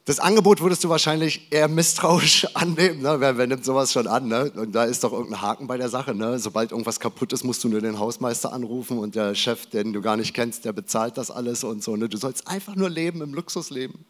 Das 0.07 0.21
Angebot 0.21 0.61
würdest 0.61 0.85
du 0.85 0.91
wahrscheinlich 0.91 1.51
eher 1.51 1.67
misstrauisch 1.67 2.47
annehmen. 2.55 3.01
Ne? 3.01 3.21
Wer, 3.21 3.39
wer, 3.39 3.47
nimmt 3.47 3.65
sowas 3.65 3.93
schon 3.93 4.07
an? 4.07 4.29
Ne? 4.29 4.51
Und 4.51 4.73
da 4.75 4.85
ist 4.85 5.03
doch 5.03 5.13
irgendein 5.13 5.41
Haken 5.41 5.67
bei 5.67 5.79
der 5.79 5.89
Sache. 5.89 6.15
Ne? 6.15 6.39
Sobald 6.39 6.73
irgendwas 6.73 7.01
kaputt 7.01 7.33
ist, 7.33 7.43
musst 7.43 7.65
du 7.65 7.69
nur 7.69 7.81
den 7.81 7.99
Hausmeister 7.99 8.53
anrufen 8.53 8.99
und 8.99 9.15
der 9.15 9.35
Chef, 9.35 9.67
den 9.67 9.95
du 9.95 10.03
gar 10.03 10.19
nicht 10.19 10.35
kennst, 10.35 10.67
der 10.67 10.75
bezahlt 10.75 11.17
das 11.17 11.31
alles 11.31 11.65
und 11.65 11.83
so. 11.83 11.97
Ne? 11.97 12.11
Du 12.11 12.19
sollst 12.19 12.47
einfach 12.47 12.77
nur 12.77 12.91
leben 12.91 13.23
im 13.23 13.33
Luxusleben 13.33 14.05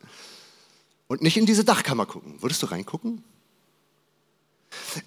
und 1.07 1.23
nicht 1.23 1.37
in 1.37 1.47
diese 1.47 1.65
Dachkammer 1.65 2.07
gucken. 2.07 2.43
Würdest 2.43 2.61
du 2.63 2.67
reingucken? 2.67 3.23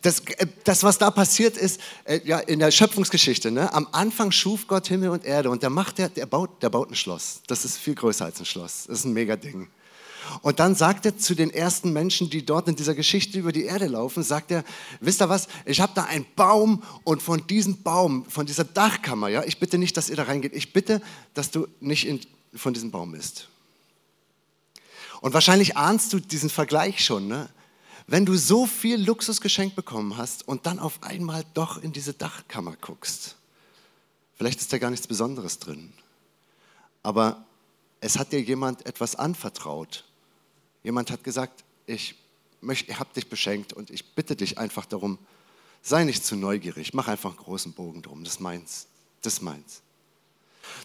Das, 0.01 0.19
äh, 0.19 0.47
das, 0.63 0.83
was 0.83 0.97
da 0.97 1.12
passiert 1.12 1.57
ist, 1.57 1.79
äh, 2.05 2.19
ja, 2.24 2.39
in 2.39 2.59
der 2.59 2.71
Schöpfungsgeschichte, 2.71 3.51
ne? 3.51 3.74
am 3.74 3.88
Anfang 3.91 4.31
schuf 4.31 4.67
Gott 4.67 4.88
Himmel 4.88 5.09
und 5.09 5.25
Erde 5.25 5.50
und 5.50 5.63
der 5.63 5.69
macht 5.69 5.97
der, 5.97 6.09
der 6.09 6.25
baut, 6.25 6.62
der 6.62 6.69
baut 6.69 6.91
ein 6.91 6.95
Schloss. 6.95 7.41
Das 7.47 7.65
ist 7.65 7.77
viel 7.77 7.95
größer 7.95 8.25
als 8.25 8.39
ein 8.39 8.45
Schloss. 8.45 8.86
Das 8.88 9.00
ist 9.00 9.05
ein 9.05 9.13
mega 9.13 9.36
Ding. 9.36 9.67
Und 10.41 10.59
dann 10.59 10.75
sagt 10.75 11.05
er 11.05 11.17
zu 11.17 11.36
den 11.36 11.51
ersten 11.51 11.93
Menschen, 11.93 12.29
die 12.29 12.45
dort 12.45 12.67
in 12.67 12.75
dieser 12.75 12.95
Geschichte 12.95 13.39
über 13.39 13.51
die 13.51 13.63
Erde 13.63 13.88
laufen, 13.88 14.24
sagt 14.24 14.51
er, 14.51 14.63
wisst 15.00 15.21
ihr 15.21 15.29
was, 15.29 15.47
ich 15.65 15.79
habe 15.79 15.93
da 15.95 16.03
einen 16.03 16.25
Baum 16.36 16.83
und 17.03 17.21
von 17.21 17.45
diesem 17.47 17.81
Baum, 17.81 18.25
von 18.25 18.45
dieser 18.45 18.65
Dachkammer, 18.65 19.29
ja, 19.29 19.43
ich 19.43 19.59
bitte 19.59 19.77
nicht, 19.77 19.95
dass 19.97 20.09
ihr 20.09 20.15
da 20.15 20.24
reingeht, 20.24 20.53
ich 20.53 20.74
bitte, 20.74 21.01
dass 21.33 21.51
du 21.51 21.67
nicht 21.79 22.07
in, 22.07 22.19
von 22.53 22.74
diesem 22.74 22.91
Baum 22.91 23.12
bist. 23.12 23.47
Und 25.21 25.33
wahrscheinlich 25.33 25.77
ahnst 25.77 26.13
du 26.13 26.19
diesen 26.19 26.50
Vergleich 26.50 27.03
schon, 27.03 27.27
ne? 27.27 27.50
Wenn 28.08 28.26
du 28.26 28.38
so 28.38 28.66
viel 28.66 29.04
Luxus 29.04 29.42
geschenkt 29.42 29.76
bekommen 29.76 30.16
hast 30.16 30.48
und 30.48 30.66
dann 30.66 30.80
auf 30.80 31.04
einmal 31.04 31.44
doch 31.54 31.78
in 31.84 31.92
diese 31.92 32.14
Dachkammer 32.14 32.78
guckst, 32.80 33.36
vielleicht 34.36 34.62
ist 34.62 34.72
da 34.72 34.78
gar 34.78 34.90
nichts 34.90 35.08
Besonderes 35.08 35.60
drin, 35.60 35.92
aber 37.04 37.46
es 38.00 38.18
hat 38.18 38.32
dir 38.32 38.42
jemand 38.42 38.86
etwas 38.86 39.16
anvertraut. 39.16 40.06
Jemand 40.84 41.12
hat 41.12 41.24
gesagt, 41.24 41.66
ich, 41.86 42.16
ich 42.62 43.00
habe 43.00 43.14
dich 43.14 43.28
beschenkt 43.28 43.74
und 43.74 43.90
ich 43.90 44.06
bitte 44.14 44.38
dich 44.38 44.58
einfach 44.58 44.86
darum, 44.86 45.18
sei 45.82 46.06
nicht 46.06 46.26
zu 46.26 46.38
neugierig, 46.38 46.94
mach 46.94 47.10
einfach 47.10 47.32
einen 47.32 47.40
großen 47.40 47.74
Bogen 47.74 48.02
drum, 48.02 48.24
das 48.24 48.40
meins, 48.40 48.88
das 49.22 49.42
meins. 49.42 49.82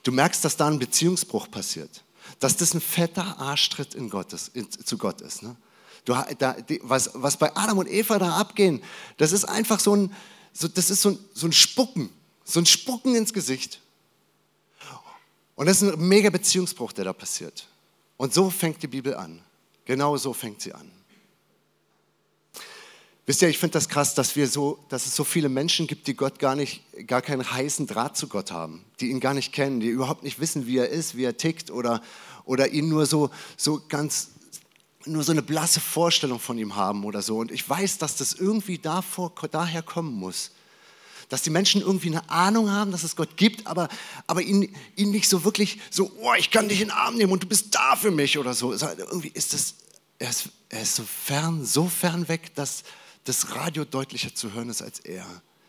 Du 0.02 0.11
merkst, 0.11 0.45
dass 0.45 0.57
da 0.57 0.67
ein 0.67 0.79
Beziehungsbruch 0.79 1.50
passiert, 1.50 2.02
dass 2.41 2.57
das 2.57 2.75
ein 2.75 2.81
fetter 2.81 3.38
Arschtritt 3.38 3.95
in 3.95 4.11
Gottes, 4.11 4.49
in, 4.49 4.71
zu 4.71 4.99
Gott 4.99 5.21
ist. 5.21 5.43
Ne? 5.43 5.57
Du, 6.04 6.14
da, 6.38 6.54
die, 6.54 6.80
was, 6.82 7.11
was 7.14 7.37
bei 7.37 7.54
Adam 7.54 7.78
und 7.78 7.88
Eva 7.88 8.18
da 8.18 8.37
abgehen, 8.37 8.82
das 9.18 9.32
ist 9.32 9.44
einfach 9.44 9.78
so 9.78 9.94
ein, 9.94 10.12
so, 10.52 10.68
das 10.68 10.90
ist 10.90 11.02
so 11.02 11.11
ein, 11.11 11.18
so 11.32 11.47
ein 11.47 11.52
Spucken, 11.52 12.11
so 12.44 12.61
ein 12.61 12.66
Spucken 12.66 13.14
ins 13.14 13.32
Gesicht. 13.32 13.80
Und 15.54 15.66
das 15.66 15.82
ist 15.82 15.92
ein 15.92 16.09
mega 16.09 16.30
Beziehungsbruch, 16.30 16.92
der 16.92 17.04
da 17.04 17.12
passiert. 17.12 17.68
Und 18.16 18.35
so 18.35 18.50
fängt 18.50 18.82
die 18.82 18.88
Bibel 18.88 19.14
an. 19.14 19.40
Genau 19.85 20.16
so 20.16 20.32
fängt 20.32 20.61
sie 20.61 20.73
an. 20.73 20.90
Wisst 23.25 23.40
ihr, 23.42 23.49
ich 23.49 23.59
finde 23.59 23.75
das 23.75 23.88
krass, 23.88 24.14
dass, 24.14 24.35
wir 24.35 24.49
so, 24.49 24.85
dass 24.88 25.06
es 25.06 25.14
so 25.14 25.23
viele 25.23 25.49
Menschen 25.49 25.87
gibt, 25.87 26.09
die 26.09 26.14
Gott 26.14 26.40
gar 26.40 26.56
nicht, 26.56 26.82
gar 27.06 27.23
keinen 27.23 27.49
heißen 27.49 27.87
Draht 27.87 28.16
zu 28.16 28.26
Gott 28.26 28.50
haben, 28.50 28.85
die 28.99 29.11
ihn 29.11 29.21
gar 29.21 29.35
nicht 29.35 29.52
kennen, 29.52 29.78
die 29.78 29.87
überhaupt 29.87 30.25
nicht 30.25 30.40
wissen, 30.40 30.66
wie 30.66 30.78
er 30.78 30.88
ist, 30.88 31.16
wie 31.16 31.25
er 31.25 31.37
tickt 31.37 31.71
oder, 31.71 32.02
oder 32.44 32.73
ihn 32.73 32.88
nur 32.88 33.06
so, 33.06 33.30
so 33.56 33.80
ganz 33.88 34.31
nur 35.06 35.25
so 35.25 35.32
eine 35.32 35.42
blasse 35.42 35.80
Vorstellung 35.80 36.38
von 36.38 36.59
ihm 36.59 36.76
haben 36.76 37.04
oder 37.04 37.23
so. 37.23 37.38
Und 37.38 37.50
ich 37.50 37.68
weiß, 37.68 37.99
dass 37.99 38.16
das 38.16 38.32
irgendwie 38.35 38.78
davor, 38.78 39.32
daher 39.50 39.82
kommen 39.82 40.14
muss. 40.14 40.50
Dass 41.28 41.42
die 41.42 41.50
Menschen 41.50 41.80
irgendwie 41.80 42.09
eine 42.09 42.28
Ahnung 42.28 42.71
haben, 42.71 42.90
dass 42.92 43.04
es 43.04 43.16
Gott 43.16 43.37
gibt, 43.37 43.66
aber, 43.66 43.88
aber 44.26 44.42
ihn, 44.42 44.75
ihn 44.97 45.11
nicht 45.11 45.28
so 45.28 45.44
wirklich 45.44 45.80
so, 45.90 46.12
oh, 46.21 46.35
ich 46.38 46.50
kann 46.50 46.68
dich 46.68 46.80
in 46.80 46.88
den 46.88 46.97
Arm 46.97 47.16
nehmen 47.16 47.32
und 47.32 47.42
du 47.42 47.47
bist 47.47 47.75
da 47.75 47.97
für 47.97 48.11
mich 48.11 48.38
oder 48.38 48.54
so. 48.54 48.73
Irgendwie 48.73 49.30
ist 49.32 49.54
das, 49.54 49.75
er 50.18 50.30
ist, 50.30 50.50
er 50.68 50.82
ist 50.82 50.97
so 50.97 51.04
fern, 51.04 51.64
so 51.64 51.88
fern 51.88 52.28
weg, 52.28 52.54
dass 52.54 52.85
das 53.25 53.54
Radio 53.54 53.85
deutlicher 53.85 54.35
zu 54.35 54.52
hören 54.52 54.68
ist 54.68 54.82
als 54.82 55.00
er. 55.00 55.26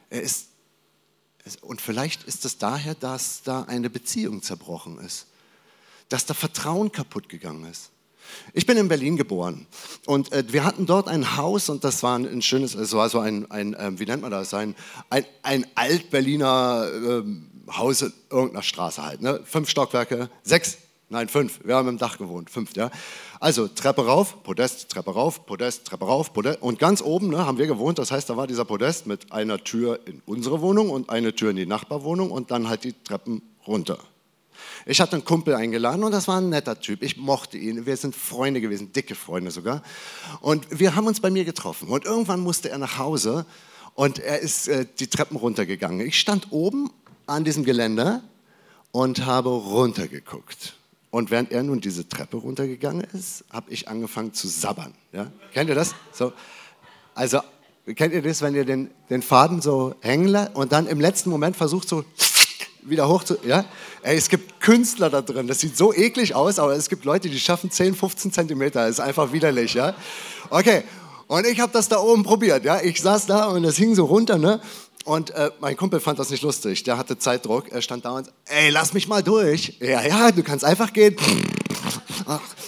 Er 0.09 0.21
ist, 0.21 0.47
und 1.61 1.81
vielleicht 1.81 2.23
ist 2.23 2.45
es 2.45 2.57
daher, 2.57 2.95
dass 2.95 3.43
da 3.43 3.63
eine 3.63 3.89
Beziehung 3.89 4.41
zerbrochen 4.41 4.99
ist, 4.99 5.27
dass 6.09 6.25
da 6.25 6.33
Vertrauen 6.33 6.91
kaputt 6.91 7.29
gegangen 7.29 7.65
ist. 7.65 7.89
Ich 8.53 8.65
bin 8.65 8.77
in 8.77 8.87
Berlin 8.87 9.17
geboren 9.17 9.65
und 10.05 10.31
äh, 10.31 10.43
wir 10.47 10.63
hatten 10.63 10.85
dort 10.85 11.07
ein 11.07 11.37
Haus 11.37 11.69
und 11.69 11.83
das 11.83 12.03
war 12.03 12.17
ein, 12.17 12.41
schönes, 12.41 12.75
es 12.75 12.93
war 12.93 13.09
so 13.09 13.19
ein, 13.19 13.49
ein 13.49 13.73
äh, 13.73 13.91
wie 13.99 14.05
nennt 14.05 14.21
man 14.21 14.31
das, 14.31 14.53
ein, 14.53 14.75
ein, 15.09 15.25
ein 15.41 15.65
Alt-Berliner 15.75 16.87
äh, 16.87 17.23
Haus 17.71 18.01
in 18.01 18.13
irgendeiner 18.29 18.63
Straße 18.63 19.03
halt. 19.03 19.21
Ne? 19.21 19.39
Fünf 19.45 19.69
Stockwerke, 19.69 20.29
sechs, 20.43 20.77
nein 21.09 21.29
fünf, 21.29 21.59
wir 21.63 21.75
haben 21.75 21.87
im 21.87 21.97
Dach 21.97 22.17
gewohnt, 22.17 22.49
fünf, 22.49 22.75
ja. 22.75 22.91
Also 23.39 23.67
Treppe 23.67 24.05
rauf, 24.05 24.43
Podest, 24.43 24.89
Treppe 24.89 25.11
rauf, 25.11 25.45
Podest, 25.45 25.85
Treppe 25.85 26.05
rauf, 26.05 26.33
Podest 26.33 26.61
und 26.61 26.79
ganz 26.79 27.01
oben 27.01 27.29
ne, 27.29 27.45
haben 27.45 27.57
wir 27.57 27.67
gewohnt, 27.67 27.99
das 27.99 28.11
heißt, 28.11 28.29
da 28.29 28.37
war 28.37 28.47
dieser 28.47 28.65
Podest 28.65 29.07
mit 29.07 29.31
einer 29.31 29.63
Tür 29.63 29.99
in 30.05 30.21
unsere 30.25 30.61
Wohnung 30.61 30.89
und 30.89 31.09
eine 31.09 31.33
Tür 31.33 31.49
in 31.49 31.55
die 31.55 31.65
Nachbarwohnung 31.65 32.31
und 32.31 32.51
dann 32.51 32.69
halt 32.69 32.83
die 32.83 32.93
Treppen 33.03 33.41
runter. 33.65 33.97
Ich 34.85 35.01
hatte 35.01 35.13
einen 35.13 35.25
Kumpel 35.25 35.55
eingeladen 35.55 36.03
und 36.03 36.11
das 36.11 36.27
war 36.27 36.39
ein 36.39 36.49
netter 36.49 36.79
Typ. 36.79 37.03
Ich 37.03 37.17
mochte 37.17 37.57
ihn. 37.57 37.85
Wir 37.85 37.97
sind 37.97 38.15
Freunde 38.15 38.61
gewesen, 38.61 38.93
dicke 38.93 39.15
Freunde 39.15 39.51
sogar. 39.51 39.83
Und 40.41 40.79
wir 40.79 40.95
haben 40.95 41.07
uns 41.07 41.19
bei 41.19 41.29
mir 41.29 41.45
getroffen. 41.45 41.87
Und 41.89 42.05
irgendwann 42.05 42.39
musste 42.39 42.69
er 42.69 42.77
nach 42.77 42.97
Hause 42.97 43.45
und 43.95 44.19
er 44.19 44.39
ist 44.39 44.67
äh, 44.67 44.85
die 44.99 45.07
Treppen 45.07 45.37
runtergegangen. 45.37 46.05
Ich 46.05 46.19
stand 46.19 46.51
oben 46.51 46.91
an 47.25 47.43
diesem 47.43 47.63
Geländer 47.63 48.23
und 48.91 49.25
habe 49.25 49.49
runtergeguckt. 49.49 50.75
Und 51.11 51.29
während 51.29 51.51
er 51.51 51.61
nun 51.61 51.79
diese 51.79 52.09
Treppe 52.09 52.37
runtergegangen 52.37 53.05
ist, 53.13 53.43
habe 53.51 53.69
ich 53.71 53.87
angefangen 53.87 54.33
zu 54.33 54.47
sabbern. 54.47 54.93
Ja? 55.11 55.31
Kennt 55.53 55.69
ihr 55.69 55.75
das? 55.75 55.93
So. 56.11 56.33
Also, 57.13 57.41
kennt 57.95 58.13
ihr 58.13 58.23
das, 58.23 58.41
wenn 58.41 58.55
ihr 58.55 58.65
den, 58.65 58.89
den 59.11 59.21
Faden 59.21 59.61
so 59.61 59.93
hängen 60.01 60.27
lasst 60.27 60.55
und 60.55 60.71
dann 60.71 60.87
im 60.87 60.99
letzten 60.99 61.29
Moment 61.29 61.55
versucht 61.55 61.87
so 61.87 62.03
wieder 62.85 63.07
hoch 63.07 63.23
zu. 63.23 63.37
Ja? 63.45 63.65
Ey, 64.01 64.17
es 64.17 64.29
gibt 64.29 64.59
Künstler 64.59 65.09
da 65.09 65.21
drin, 65.21 65.47
das 65.47 65.59
sieht 65.59 65.77
so 65.77 65.93
eklig 65.93 66.35
aus, 66.35 66.59
aber 66.59 66.73
es 66.73 66.89
gibt 66.89 67.05
Leute, 67.05 67.29
die 67.29 67.39
schaffen 67.39 67.71
10, 67.71 67.95
15 67.95 68.31
Zentimeter. 68.31 68.81
Das 68.81 68.91
ist 68.91 68.99
einfach 68.99 69.31
widerlich. 69.31 69.73
Ja? 69.73 69.93
Okay, 70.49 70.83
und 71.27 71.47
ich 71.47 71.59
habe 71.59 71.71
das 71.71 71.89
da 71.89 71.97
oben 71.97 72.23
probiert. 72.23 72.63
Ja? 72.65 72.81
Ich 72.81 73.01
saß 73.01 73.25
da 73.25 73.45
und 73.45 73.63
es 73.63 73.77
hing 73.77 73.95
so 73.95 74.05
runter. 74.05 74.37
Ne? 74.37 74.59
Und 75.05 75.31
äh, 75.31 75.51
mein 75.59 75.75
Kumpel 75.75 75.99
fand 75.99 76.19
das 76.19 76.29
nicht 76.29 76.43
lustig. 76.43 76.83
Der 76.83 76.97
hatte 76.97 77.17
Zeitdruck. 77.17 77.71
Er 77.71 77.81
stand 77.81 78.05
da 78.05 78.11
und 78.11 78.31
ey, 78.45 78.69
lass 78.69 78.93
mich 78.93 79.07
mal 79.07 79.23
durch. 79.23 79.77
Ja, 79.79 80.01
ja, 80.01 80.31
du 80.31 80.43
kannst 80.43 80.63
einfach 80.63 80.93
gehen. 80.93 81.15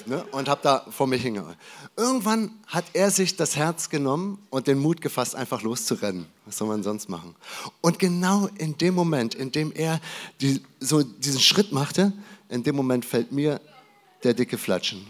Ne? 0.05 0.23
Und 0.31 0.49
hab 0.49 0.61
da 0.61 0.85
vor 0.89 1.07
mich 1.07 1.21
hingehauen. 1.21 1.55
Irgendwann 1.95 2.51
hat 2.67 2.85
er 2.93 3.11
sich 3.11 3.35
das 3.35 3.55
Herz 3.55 3.89
genommen 3.89 4.45
und 4.49 4.67
den 4.67 4.79
Mut 4.79 5.01
gefasst, 5.01 5.35
einfach 5.35 5.61
loszurennen. 5.61 6.25
Was 6.45 6.57
soll 6.57 6.67
man 6.67 6.83
sonst 6.83 7.09
machen? 7.09 7.35
Und 7.81 7.99
genau 7.99 8.47
in 8.57 8.77
dem 8.77 8.93
Moment, 8.93 9.35
in 9.35 9.51
dem 9.51 9.71
er 9.71 9.99
die, 10.41 10.61
so 10.79 11.03
diesen 11.03 11.39
Schritt 11.39 11.71
machte, 11.71 12.13
in 12.49 12.63
dem 12.63 12.75
Moment 12.75 13.05
fällt 13.05 13.31
mir 13.31 13.61
der 14.23 14.33
dicke 14.33 14.57
Flatschen. 14.57 15.05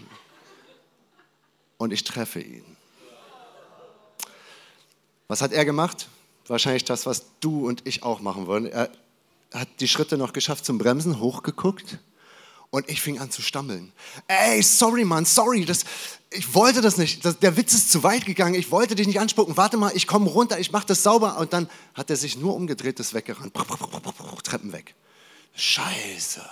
Und 1.78 1.92
ich 1.92 2.04
treffe 2.04 2.40
ihn. 2.40 2.64
Was 5.28 5.42
hat 5.42 5.52
er 5.52 5.64
gemacht? 5.64 6.08
Wahrscheinlich 6.46 6.84
das, 6.84 7.06
was 7.06 7.24
du 7.40 7.66
und 7.66 7.86
ich 7.86 8.02
auch 8.02 8.20
machen 8.20 8.46
wollen. 8.46 8.66
Er 8.66 8.90
hat 9.52 9.68
die 9.80 9.88
Schritte 9.88 10.16
noch 10.16 10.32
geschafft 10.32 10.64
zum 10.64 10.78
Bremsen, 10.78 11.20
hochgeguckt 11.20 11.98
und 12.76 12.88
ich 12.88 13.00
fing 13.00 13.18
an 13.18 13.30
zu 13.30 13.42
stammeln. 13.42 13.92
Ey, 14.28 14.62
sorry, 14.62 15.04
Mann, 15.04 15.24
sorry, 15.24 15.64
das, 15.64 15.84
ich 16.30 16.54
wollte 16.54 16.80
das 16.80 16.96
nicht. 16.96 17.24
Das, 17.24 17.38
der 17.38 17.56
Witz 17.56 17.72
ist 17.72 17.90
zu 17.90 18.02
weit 18.02 18.26
gegangen. 18.26 18.54
Ich 18.54 18.70
wollte 18.70 18.94
dich 18.94 19.06
nicht 19.06 19.18
anspucken. 19.18 19.56
Warte 19.56 19.76
mal, 19.76 19.92
ich 19.94 20.06
komme 20.06 20.28
runter, 20.28 20.58
ich 20.58 20.72
mache 20.72 20.86
das 20.86 21.02
sauber. 21.02 21.38
Und 21.38 21.52
dann 21.52 21.68
hat 21.94 22.10
er 22.10 22.16
sich 22.16 22.36
nur 22.36 22.54
umgedreht, 22.54 23.00
ist 23.00 23.14
weggerannt. 23.14 23.54
Treppen 24.44 24.72
weg. 24.72 24.94
Scheiße. 25.54 26.42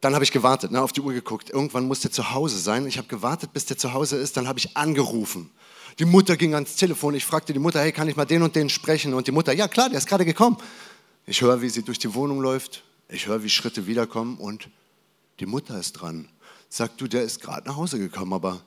Dann 0.00 0.14
habe 0.14 0.22
ich 0.22 0.32
gewartet, 0.32 0.70
ne, 0.70 0.80
auf 0.80 0.92
die 0.92 1.00
Uhr 1.00 1.12
geguckt. 1.12 1.50
Irgendwann 1.50 1.86
muss 1.86 2.00
der 2.00 2.12
zu 2.12 2.32
Hause 2.32 2.58
sein. 2.58 2.86
Ich 2.86 2.98
habe 2.98 3.08
gewartet, 3.08 3.52
bis 3.52 3.66
der 3.66 3.78
zu 3.78 3.94
Hause 3.94 4.16
ist. 4.16 4.36
Dann 4.36 4.46
habe 4.46 4.58
ich 4.58 4.76
angerufen. 4.76 5.50
Die 5.98 6.04
Mutter 6.04 6.36
ging 6.36 6.54
ans 6.54 6.76
Telefon. 6.76 7.14
Ich 7.14 7.24
fragte 7.24 7.52
die 7.52 7.58
Mutter, 7.58 7.80
hey, 7.80 7.90
kann 7.90 8.08
ich 8.08 8.16
mal 8.16 8.26
den 8.26 8.42
und 8.42 8.54
den 8.54 8.68
sprechen? 8.68 9.14
Und 9.14 9.26
die 9.26 9.32
Mutter, 9.32 9.52
ja 9.52 9.66
klar, 9.66 9.88
der 9.88 9.98
ist 9.98 10.06
gerade 10.06 10.24
gekommen. 10.24 10.58
Ich 11.26 11.40
höre, 11.40 11.62
wie 11.62 11.70
sie 11.70 11.82
durch 11.82 11.98
die 11.98 12.14
Wohnung 12.14 12.40
läuft. 12.40 12.84
Ich 13.08 13.26
höre, 13.26 13.42
wie 13.42 13.50
Schritte 13.50 13.86
wiederkommen 13.86 14.38
und 14.38 14.68
die 15.40 15.46
Mutter 15.46 15.78
ist 15.78 15.92
dran. 15.92 16.28
Sagt 16.68 17.00
du, 17.00 17.06
der 17.06 17.22
ist 17.22 17.40
gerade 17.40 17.68
nach 17.68 17.76
Hause 17.76 17.98
gekommen, 17.98 18.32
aber 18.32 18.64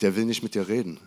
der 0.00 0.16
will 0.16 0.24
nicht 0.24 0.42
mit 0.42 0.54
dir 0.54 0.68
reden. 0.68 1.00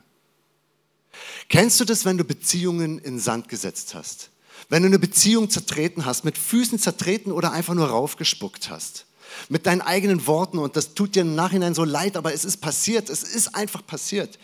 Kennst 1.48 1.80
du 1.80 1.86
das, 1.86 2.06
wenn 2.06 2.18
du 2.18 2.24
Beziehungen 2.24 3.00
in 3.00 3.20
Sand 3.20 3.50
gesetzt 3.50 3.96
hast? 3.96 4.30
Wenn 4.68 4.84
du 4.84 4.88
eine 4.88 5.00
Beziehung 5.00 5.50
zertreten 5.50 6.06
hast, 6.06 6.26
mit 6.26 6.38
Füßen 6.38 6.80
zertreten 6.80 7.32
oder 7.32 7.52
einfach 7.52 7.74
nur 7.74 7.88
raufgespuckt 7.88 8.70
hast? 8.70 9.06
Mit 9.48 9.66
deinen 9.66 9.82
eigenen 9.82 10.26
Worten 10.28 10.58
und 10.58 10.76
das 10.76 10.96
tut 10.96 11.16
dir 11.16 11.22
im 11.22 11.36
Nachhinein 11.36 11.76
so 11.76 11.84
leid, 11.84 12.18
aber 12.18 12.34
es 12.34 12.46
ist 12.46 12.58
passiert, 12.58 13.10
es 13.10 13.24
ist 13.24 13.56
einfach 13.56 13.86
passiert. 13.86 14.40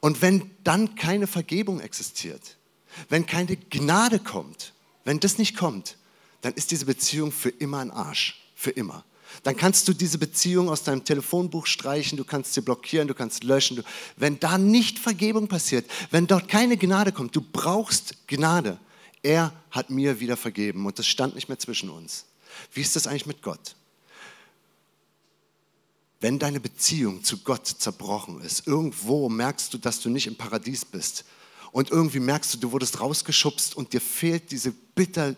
Und 0.00 0.22
wenn 0.22 0.50
dann 0.64 0.94
keine 0.94 1.26
Vergebung 1.26 1.80
existiert, 1.80 2.56
wenn 3.08 3.26
keine 3.26 3.56
Gnade 3.56 4.18
kommt, 4.18 4.72
wenn 5.04 5.20
das 5.20 5.38
nicht 5.38 5.56
kommt, 5.56 5.96
dann 6.40 6.54
ist 6.54 6.70
diese 6.70 6.86
Beziehung 6.86 7.32
für 7.32 7.50
immer 7.50 7.78
ein 7.78 7.90
Arsch. 7.90 8.42
Für 8.54 8.70
immer. 8.70 9.04
Dann 9.42 9.56
kannst 9.56 9.86
du 9.88 9.92
diese 9.92 10.18
Beziehung 10.18 10.68
aus 10.68 10.82
deinem 10.82 11.04
Telefonbuch 11.04 11.66
streichen, 11.66 12.16
du 12.16 12.24
kannst 12.24 12.54
sie 12.54 12.60
blockieren, 12.60 13.08
du 13.08 13.14
kannst 13.14 13.44
löschen. 13.44 13.82
Wenn 14.16 14.40
da 14.40 14.58
nicht 14.58 14.98
Vergebung 14.98 15.48
passiert, 15.48 15.88
wenn 16.10 16.26
dort 16.26 16.48
keine 16.48 16.76
Gnade 16.76 17.12
kommt, 17.12 17.36
du 17.36 17.40
brauchst 17.40 18.26
Gnade. 18.26 18.78
Er 19.22 19.52
hat 19.70 19.90
mir 19.90 20.20
wieder 20.20 20.36
vergeben 20.36 20.86
und 20.86 20.98
das 20.98 21.06
stand 21.06 21.34
nicht 21.34 21.48
mehr 21.48 21.58
zwischen 21.58 21.90
uns. 21.90 22.24
Wie 22.72 22.80
ist 22.80 22.96
das 22.96 23.06
eigentlich 23.06 23.26
mit 23.26 23.42
Gott? 23.42 23.74
Wenn 26.20 26.38
deine 26.38 26.58
Beziehung 26.58 27.22
zu 27.22 27.38
Gott 27.38 27.66
zerbrochen 27.66 28.40
ist, 28.40 28.66
irgendwo 28.66 29.28
merkst 29.28 29.72
du, 29.72 29.78
dass 29.78 30.00
du 30.00 30.10
nicht 30.10 30.26
im 30.26 30.36
Paradies 30.36 30.84
bist 30.84 31.24
und 31.70 31.90
irgendwie 31.90 32.20
merkst 32.20 32.54
du, 32.54 32.58
du 32.58 32.72
wurdest 32.72 33.00
rausgeschubst 33.00 33.76
und 33.76 33.92
dir 33.92 34.00
fehlt 34.00 34.50
diese 34.50 34.72
bitter 34.72 35.36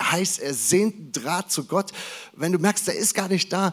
heiß 0.00 0.38
ersehnten 0.38 1.12
Draht 1.12 1.50
zu 1.50 1.64
Gott, 1.64 1.92
wenn 2.32 2.52
du 2.52 2.58
merkst, 2.58 2.88
er 2.88 2.94
ist 2.94 3.14
gar 3.14 3.28
nicht 3.28 3.52
da, 3.52 3.72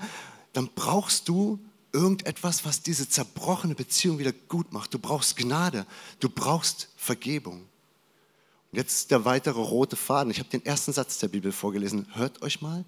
dann 0.53 0.69
brauchst 0.73 1.27
du 1.27 1.59
irgendetwas, 1.93 2.65
was 2.65 2.81
diese 2.81 3.07
zerbrochene 3.09 3.75
Beziehung 3.75 4.19
wieder 4.19 4.31
gut 4.31 4.71
macht. 4.71 4.93
Du 4.93 4.99
brauchst 4.99 5.35
Gnade, 5.37 5.85
du 6.19 6.29
brauchst 6.29 6.89
Vergebung. 6.95 7.67
Und 8.71 8.77
jetzt 8.77 9.11
der 9.11 9.25
weitere 9.25 9.59
rote 9.59 9.95
Faden. 9.95 10.31
Ich 10.31 10.39
habe 10.39 10.49
den 10.49 10.65
ersten 10.65 10.93
Satz 10.93 11.17
der 11.19 11.27
Bibel 11.27 11.51
vorgelesen. 11.51 12.07
Hört 12.13 12.41
euch 12.41 12.61
mal 12.61 12.85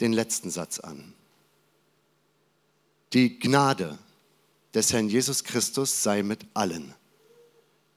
den 0.00 0.12
letzten 0.12 0.50
Satz 0.50 0.78
an. 0.78 1.12
Die 3.12 3.38
Gnade 3.38 3.98
des 4.74 4.92
Herrn 4.92 5.08
Jesus 5.08 5.42
Christus 5.42 6.02
sei 6.02 6.22
mit 6.22 6.46
allen. 6.54 6.94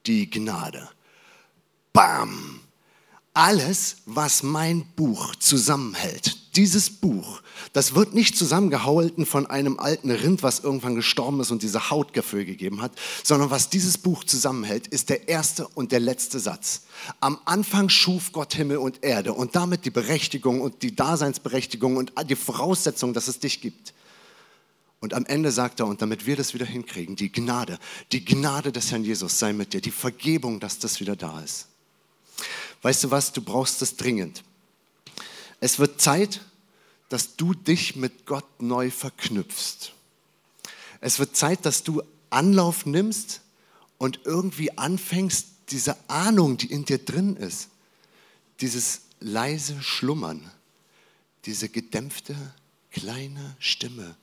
Die 0.07 0.29
Gnade. 0.29 0.89
Bam! 1.93 2.60
Alles, 3.33 3.97
was 4.05 4.43
mein 4.43 4.85
Buch 4.95 5.35
zusammenhält, 5.35 6.55
dieses 6.57 6.89
Buch, 6.89 7.41
das 7.71 7.95
wird 7.95 8.13
nicht 8.13 8.35
zusammengehalten 8.35 9.25
von 9.25 9.47
einem 9.47 9.79
alten 9.79 10.11
Rind, 10.11 10.43
was 10.43 10.59
irgendwann 10.59 10.95
gestorben 10.95 11.39
ist 11.39 11.51
und 11.51 11.61
diese 11.61 11.89
Haut 11.89 12.15
dafür 12.17 12.43
gegeben 12.43 12.81
hat, 12.81 12.91
sondern 13.23 13.49
was 13.49 13.69
dieses 13.69 13.97
Buch 13.97 14.25
zusammenhält, 14.25 14.87
ist 14.87 15.09
der 15.09 15.29
erste 15.29 15.65
und 15.69 15.93
der 15.93 16.01
letzte 16.01 16.39
Satz. 16.39 16.81
Am 17.21 17.39
Anfang 17.45 17.87
schuf 17.87 18.33
Gott 18.33 18.53
Himmel 18.53 18.77
und 18.77 19.01
Erde 19.01 19.33
und 19.33 19.55
damit 19.55 19.85
die 19.85 19.91
Berechtigung 19.91 20.59
und 20.59 20.83
die 20.83 20.93
Daseinsberechtigung 20.93 21.95
und 21.95 22.11
die 22.29 22.35
Voraussetzung, 22.35 23.13
dass 23.13 23.29
es 23.29 23.39
dich 23.39 23.61
gibt. 23.61 23.93
Und 24.99 25.13
am 25.13 25.25
Ende 25.25 25.51
sagt 25.51 25.79
er, 25.79 25.87
und 25.87 26.01
damit 26.01 26.25
wir 26.25 26.35
das 26.35 26.53
wieder 26.53 26.65
hinkriegen, 26.65 27.15
die 27.15 27.31
Gnade, 27.31 27.79
die 28.11 28.23
Gnade 28.23 28.71
des 28.71 28.91
Herrn 28.91 29.03
Jesus 29.03 29.39
sei 29.39 29.53
mit 29.53 29.73
dir, 29.73 29.81
die 29.81 29.89
Vergebung, 29.89 30.59
dass 30.59 30.77
das 30.77 30.99
wieder 30.99 31.15
da 31.15 31.39
ist. 31.39 31.70
Weißt 32.81 33.03
du 33.03 33.11
was, 33.11 33.31
du 33.31 33.41
brauchst 33.41 33.81
es 33.81 33.95
dringend. 33.95 34.43
Es 35.59 35.77
wird 35.79 36.01
Zeit, 36.01 36.41
dass 37.09 37.35
du 37.35 37.53
dich 37.53 37.95
mit 37.95 38.25
Gott 38.25 38.61
neu 38.61 38.89
verknüpfst. 38.89 39.93
Es 41.01 41.19
wird 41.19 41.35
Zeit, 41.35 41.65
dass 41.65 41.83
du 41.83 42.01
Anlauf 42.29 42.85
nimmst 42.85 43.41
und 43.97 44.21
irgendwie 44.23 44.77
anfängst, 44.77 45.47
diese 45.69 45.97
Ahnung, 46.09 46.57
die 46.57 46.71
in 46.71 46.85
dir 46.85 46.97
drin 46.97 47.35
ist, 47.35 47.69
dieses 48.61 49.01
leise 49.19 49.81
Schlummern, 49.81 50.49
diese 51.45 51.69
gedämpfte 51.69 52.35
kleine 52.91 53.55
Stimme, 53.59 54.15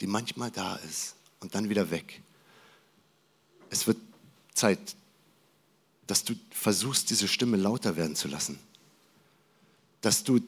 die 0.00 0.06
manchmal 0.06 0.50
da 0.50 0.76
ist 0.76 1.14
und 1.40 1.54
dann 1.54 1.68
wieder 1.68 1.90
weg. 1.90 2.22
Es 3.70 3.86
wird 3.86 3.98
Zeit, 4.54 4.96
dass 6.10 6.24
du 6.24 6.34
versuchst, 6.50 7.08
diese 7.10 7.28
Stimme 7.28 7.56
lauter 7.56 7.96
werden 7.96 8.16
zu 8.16 8.26
lassen. 8.26 8.58
Dass 10.00 10.24
du 10.24 10.40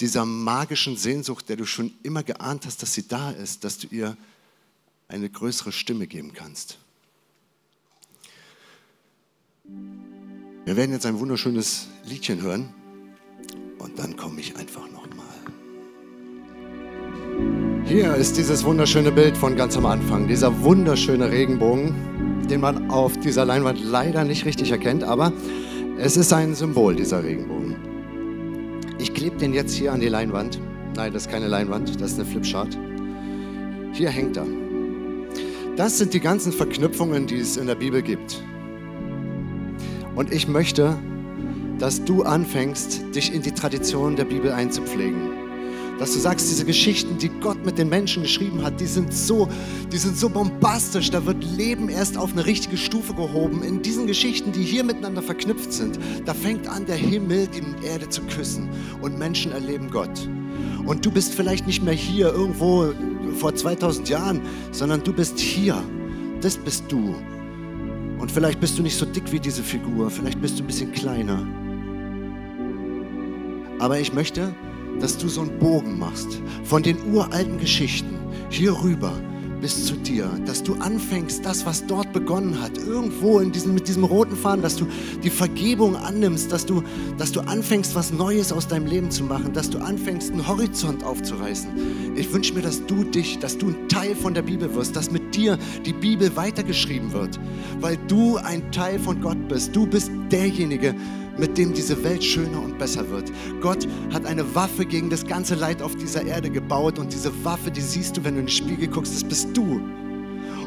dieser 0.00 0.24
magischen 0.24 0.96
Sehnsucht, 0.96 1.50
der 1.50 1.56
du 1.56 1.66
schon 1.66 1.92
immer 2.02 2.22
geahnt 2.22 2.64
hast, 2.64 2.80
dass 2.80 2.94
sie 2.94 3.06
da 3.06 3.30
ist, 3.30 3.62
dass 3.62 3.76
du 3.76 3.88
ihr 3.88 4.16
eine 5.08 5.28
größere 5.28 5.70
Stimme 5.70 6.06
geben 6.06 6.32
kannst. 6.32 6.78
Wir 10.64 10.76
werden 10.76 10.92
jetzt 10.92 11.04
ein 11.04 11.18
wunderschönes 11.18 11.88
Liedchen 12.04 12.40
hören 12.40 12.72
und 13.78 13.98
dann 13.98 14.16
komme 14.16 14.40
ich 14.40 14.56
einfach 14.56 14.90
nochmal. 14.90 15.26
Hier 17.84 18.14
ist 18.14 18.38
dieses 18.38 18.64
wunderschöne 18.64 19.12
Bild 19.12 19.36
von 19.36 19.56
ganz 19.56 19.76
am 19.76 19.84
Anfang, 19.84 20.26
dieser 20.26 20.62
wunderschöne 20.62 21.30
Regenbogen 21.30 22.11
den 22.48 22.60
man 22.60 22.90
auf 22.90 23.18
dieser 23.18 23.44
Leinwand 23.44 23.82
leider 23.84 24.24
nicht 24.24 24.44
richtig 24.44 24.70
erkennt, 24.70 25.04
aber 25.04 25.32
es 25.98 26.16
ist 26.16 26.32
ein 26.32 26.54
Symbol, 26.54 26.96
dieser 26.96 27.22
Regenbogen. 27.22 27.76
Ich 28.98 29.14
klebe 29.14 29.36
den 29.36 29.52
jetzt 29.52 29.74
hier 29.74 29.92
an 29.92 30.00
die 30.00 30.08
Leinwand. 30.08 30.60
Nein, 30.96 31.12
das 31.12 31.26
ist 31.26 31.30
keine 31.30 31.48
Leinwand, 31.48 32.00
das 32.00 32.12
ist 32.12 32.20
eine 32.20 32.28
Flipchart. 32.28 32.78
Hier 33.92 34.10
hängt 34.10 34.36
er. 34.36 34.46
Das 35.76 35.98
sind 35.98 36.14
die 36.14 36.20
ganzen 36.20 36.52
Verknüpfungen, 36.52 37.26
die 37.26 37.38
es 37.38 37.56
in 37.56 37.66
der 37.66 37.74
Bibel 37.74 38.02
gibt. 38.02 38.42
Und 40.14 40.32
ich 40.32 40.46
möchte, 40.46 40.98
dass 41.78 42.04
du 42.04 42.22
anfängst, 42.22 43.14
dich 43.14 43.34
in 43.34 43.42
die 43.42 43.52
Tradition 43.52 44.16
der 44.16 44.26
Bibel 44.26 44.52
einzupflegen 44.52 45.41
dass 45.98 46.12
du 46.12 46.18
sagst, 46.18 46.50
diese 46.50 46.64
Geschichten, 46.64 47.18
die 47.18 47.28
Gott 47.28 47.64
mit 47.64 47.78
den 47.78 47.88
Menschen 47.88 48.22
geschrieben 48.22 48.62
hat, 48.62 48.80
die 48.80 48.86
sind 48.86 49.12
so, 49.12 49.48
die 49.92 49.98
sind 49.98 50.16
so 50.16 50.28
bombastisch, 50.28 51.10
da 51.10 51.24
wird 51.24 51.44
Leben 51.56 51.88
erst 51.88 52.16
auf 52.16 52.32
eine 52.32 52.44
richtige 52.44 52.76
Stufe 52.76 53.14
gehoben. 53.14 53.62
In 53.62 53.82
diesen 53.82 54.06
Geschichten, 54.06 54.52
die 54.52 54.62
hier 54.62 54.84
miteinander 54.84 55.22
verknüpft 55.22 55.72
sind, 55.72 55.98
da 56.24 56.34
fängt 56.34 56.66
an, 56.66 56.86
der 56.86 56.96
Himmel 56.96 57.48
die 57.48 57.86
Erde 57.86 58.08
zu 58.08 58.22
küssen 58.22 58.68
und 59.00 59.18
Menschen 59.18 59.52
erleben 59.52 59.90
Gott. 59.90 60.28
Und 60.86 61.04
du 61.06 61.10
bist 61.10 61.34
vielleicht 61.34 61.66
nicht 61.66 61.82
mehr 61.82 61.94
hier 61.94 62.32
irgendwo 62.32 62.92
vor 63.36 63.54
2000 63.54 64.08
Jahren, 64.08 64.40
sondern 64.72 65.02
du 65.02 65.12
bist 65.12 65.38
hier. 65.38 65.82
Das 66.40 66.56
bist 66.56 66.84
du. 66.88 67.14
Und 68.18 68.30
vielleicht 68.30 68.60
bist 68.60 68.78
du 68.78 68.82
nicht 68.82 68.96
so 68.96 69.06
dick 69.06 69.32
wie 69.32 69.40
diese 69.40 69.62
Figur, 69.62 70.10
vielleicht 70.10 70.40
bist 70.40 70.58
du 70.58 70.64
ein 70.64 70.66
bisschen 70.66 70.92
kleiner. 70.92 71.46
Aber 73.78 73.98
ich 73.98 74.12
möchte, 74.12 74.54
dass 75.00 75.18
du 75.18 75.28
so 75.28 75.42
einen 75.42 75.58
Bogen 75.58 75.98
machst 75.98 76.40
von 76.64 76.82
den 76.82 76.96
uralten 77.12 77.58
Geschichten 77.58 78.18
hier 78.50 78.72
rüber 78.82 79.12
bis 79.62 79.86
zu 79.86 79.94
dir, 79.94 80.28
dass 80.44 80.64
du 80.64 80.74
anfängst, 80.74 81.46
das, 81.46 81.64
was 81.64 81.86
dort 81.86 82.12
begonnen 82.12 82.60
hat, 82.60 82.76
irgendwo 82.78 83.38
in 83.38 83.52
diesem, 83.52 83.74
mit 83.74 83.86
diesem 83.86 84.02
roten 84.02 84.34
Faden, 84.34 84.60
dass 84.60 84.74
du 84.74 84.88
die 85.22 85.30
Vergebung 85.30 85.94
annimmst, 85.94 86.50
dass 86.50 86.66
du, 86.66 86.82
dass 87.16 87.30
du 87.30 87.40
anfängst, 87.40 87.94
was 87.94 88.12
Neues 88.12 88.52
aus 88.52 88.66
deinem 88.66 88.86
Leben 88.86 89.12
zu 89.12 89.22
machen, 89.22 89.52
dass 89.52 89.70
du 89.70 89.78
anfängst, 89.78 90.32
einen 90.32 90.46
Horizont 90.46 91.04
aufzureißen. 91.04 91.70
Ich 92.16 92.32
wünsche 92.32 92.54
mir, 92.54 92.62
dass 92.62 92.84
du 92.86 93.04
dich, 93.04 93.38
dass 93.38 93.56
du 93.56 93.68
ein 93.68 93.88
Teil 93.88 94.16
von 94.16 94.34
der 94.34 94.42
Bibel 94.42 94.74
wirst, 94.74 94.96
dass 94.96 95.12
mit 95.12 95.32
dir 95.34 95.56
die 95.86 95.92
Bibel 95.92 96.34
weitergeschrieben 96.34 97.12
wird, 97.12 97.38
weil 97.80 97.96
du 98.08 98.38
ein 98.38 98.72
Teil 98.72 98.98
von 98.98 99.20
Gott 99.20 99.48
bist. 99.48 99.76
Du 99.76 99.86
bist 99.86 100.10
derjenige, 100.32 100.96
mit 101.38 101.56
dem 101.58 101.72
diese 101.72 102.02
Welt 102.04 102.22
schöner 102.22 102.62
und 102.62 102.78
besser 102.78 103.08
wird. 103.10 103.30
Gott 103.60 103.86
hat 104.12 104.26
eine 104.26 104.54
Waffe 104.54 104.84
gegen 104.84 105.10
das 105.10 105.26
ganze 105.26 105.54
Leid 105.54 105.82
auf 105.82 105.96
dieser 105.96 106.24
Erde 106.24 106.50
gebaut 106.50 106.98
und 106.98 107.12
diese 107.12 107.32
Waffe, 107.44 107.70
die 107.70 107.80
siehst 107.80 108.16
du, 108.16 108.24
wenn 108.24 108.34
du 108.34 108.40
in 108.40 108.46
den 108.46 108.52
Spiegel 108.52 108.88
guckst, 108.88 109.14
das 109.14 109.24
bist 109.24 109.56
du. 109.56 109.80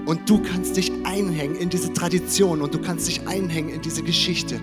Und 0.06 0.30
du 0.30 0.42
kannst 0.42 0.78
dich 0.78 0.92
einhängen 1.04 1.56
in 1.56 1.70
diese 1.70 1.92
Tradition 1.92 2.62
und 2.62 2.74
du 2.74 2.80
kannst 2.80 3.08
dich 3.08 3.28
einhängen 3.28 3.74
in 3.74 3.82
diese 3.82 4.04
Geschichte 4.04 4.60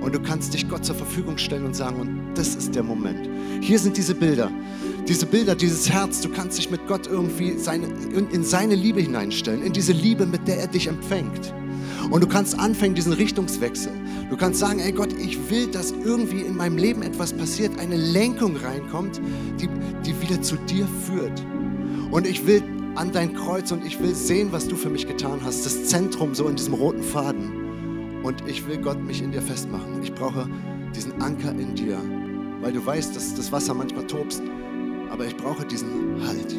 und 0.00 0.14
du 0.14 0.20
kannst 0.20 0.52
dich 0.52 0.68
Gott 0.68 0.84
zur 0.84 0.96
Verfügung 0.96 1.38
stellen 1.38 1.64
und 1.64 1.74
sagen, 1.74 2.00
und 2.00 2.34
das 2.34 2.54
ist 2.54 2.74
der 2.74 2.82
Moment. 2.82 3.28
Hier 3.60 3.78
sind 3.78 3.96
diese 3.96 4.14
Bilder. 4.14 4.50
Diese 5.08 5.26
Bilder, 5.26 5.54
dieses 5.54 5.90
Herz, 5.90 6.20
du 6.20 6.28
kannst 6.28 6.58
dich 6.58 6.70
mit 6.70 6.86
Gott 6.86 7.06
irgendwie 7.06 7.56
seine, 7.56 7.86
in 7.86 8.44
seine 8.44 8.74
Liebe 8.74 9.00
hineinstellen, 9.00 9.62
in 9.62 9.72
diese 9.72 9.92
Liebe, 9.92 10.26
mit 10.26 10.46
der 10.46 10.58
er 10.58 10.66
dich 10.66 10.88
empfängt. 10.88 11.54
Und 12.10 12.22
du 12.22 12.26
kannst 12.26 12.58
anfangen, 12.58 12.94
diesen 12.94 13.12
Richtungswechsel. 13.12 13.92
Du 14.30 14.36
kannst 14.36 14.60
sagen, 14.60 14.80
ey 14.80 14.92
Gott, 14.92 15.12
ich 15.12 15.50
will, 15.50 15.66
dass 15.68 15.92
irgendwie 15.92 16.40
in 16.40 16.56
meinem 16.56 16.76
Leben 16.76 17.02
etwas 17.02 17.32
passiert, 17.32 17.78
eine 17.78 17.96
Lenkung 17.96 18.56
reinkommt, 18.56 19.20
die, 19.60 19.68
die 20.04 20.20
wieder 20.20 20.40
zu 20.42 20.56
dir 20.56 20.86
führt. 21.06 21.44
Und 22.10 22.26
ich 22.26 22.46
will 22.46 22.62
an 22.94 23.12
dein 23.12 23.34
Kreuz 23.34 23.72
und 23.72 23.84
ich 23.86 24.00
will 24.00 24.14
sehen, 24.14 24.52
was 24.52 24.68
du 24.68 24.76
für 24.76 24.90
mich 24.90 25.06
getan 25.06 25.40
hast. 25.42 25.64
Das 25.64 25.86
Zentrum 25.86 26.34
so 26.34 26.46
in 26.48 26.56
diesem 26.56 26.74
roten 26.74 27.02
Faden. 27.02 28.22
Und 28.22 28.46
ich 28.46 28.66
will 28.66 28.78
Gott 28.78 29.02
mich 29.02 29.22
in 29.22 29.32
dir 29.32 29.42
festmachen. 29.42 30.02
Ich 30.02 30.12
brauche 30.12 30.48
diesen 30.94 31.20
Anker 31.22 31.50
in 31.52 31.74
dir, 31.74 31.98
weil 32.60 32.72
du 32.72 32.84
weißt, 32.84 33.16
dass 33.16 33.34
das 33.34 33.50
Wasser 33.50 33.74
manchmal 33.74 34.06
tobst, 34.06 34.42
aber 35.10 35.26
ich 35.26 35.36
brauche 35.36 35.64
diesen 35.64 36.24
Halt. 36.26 36.54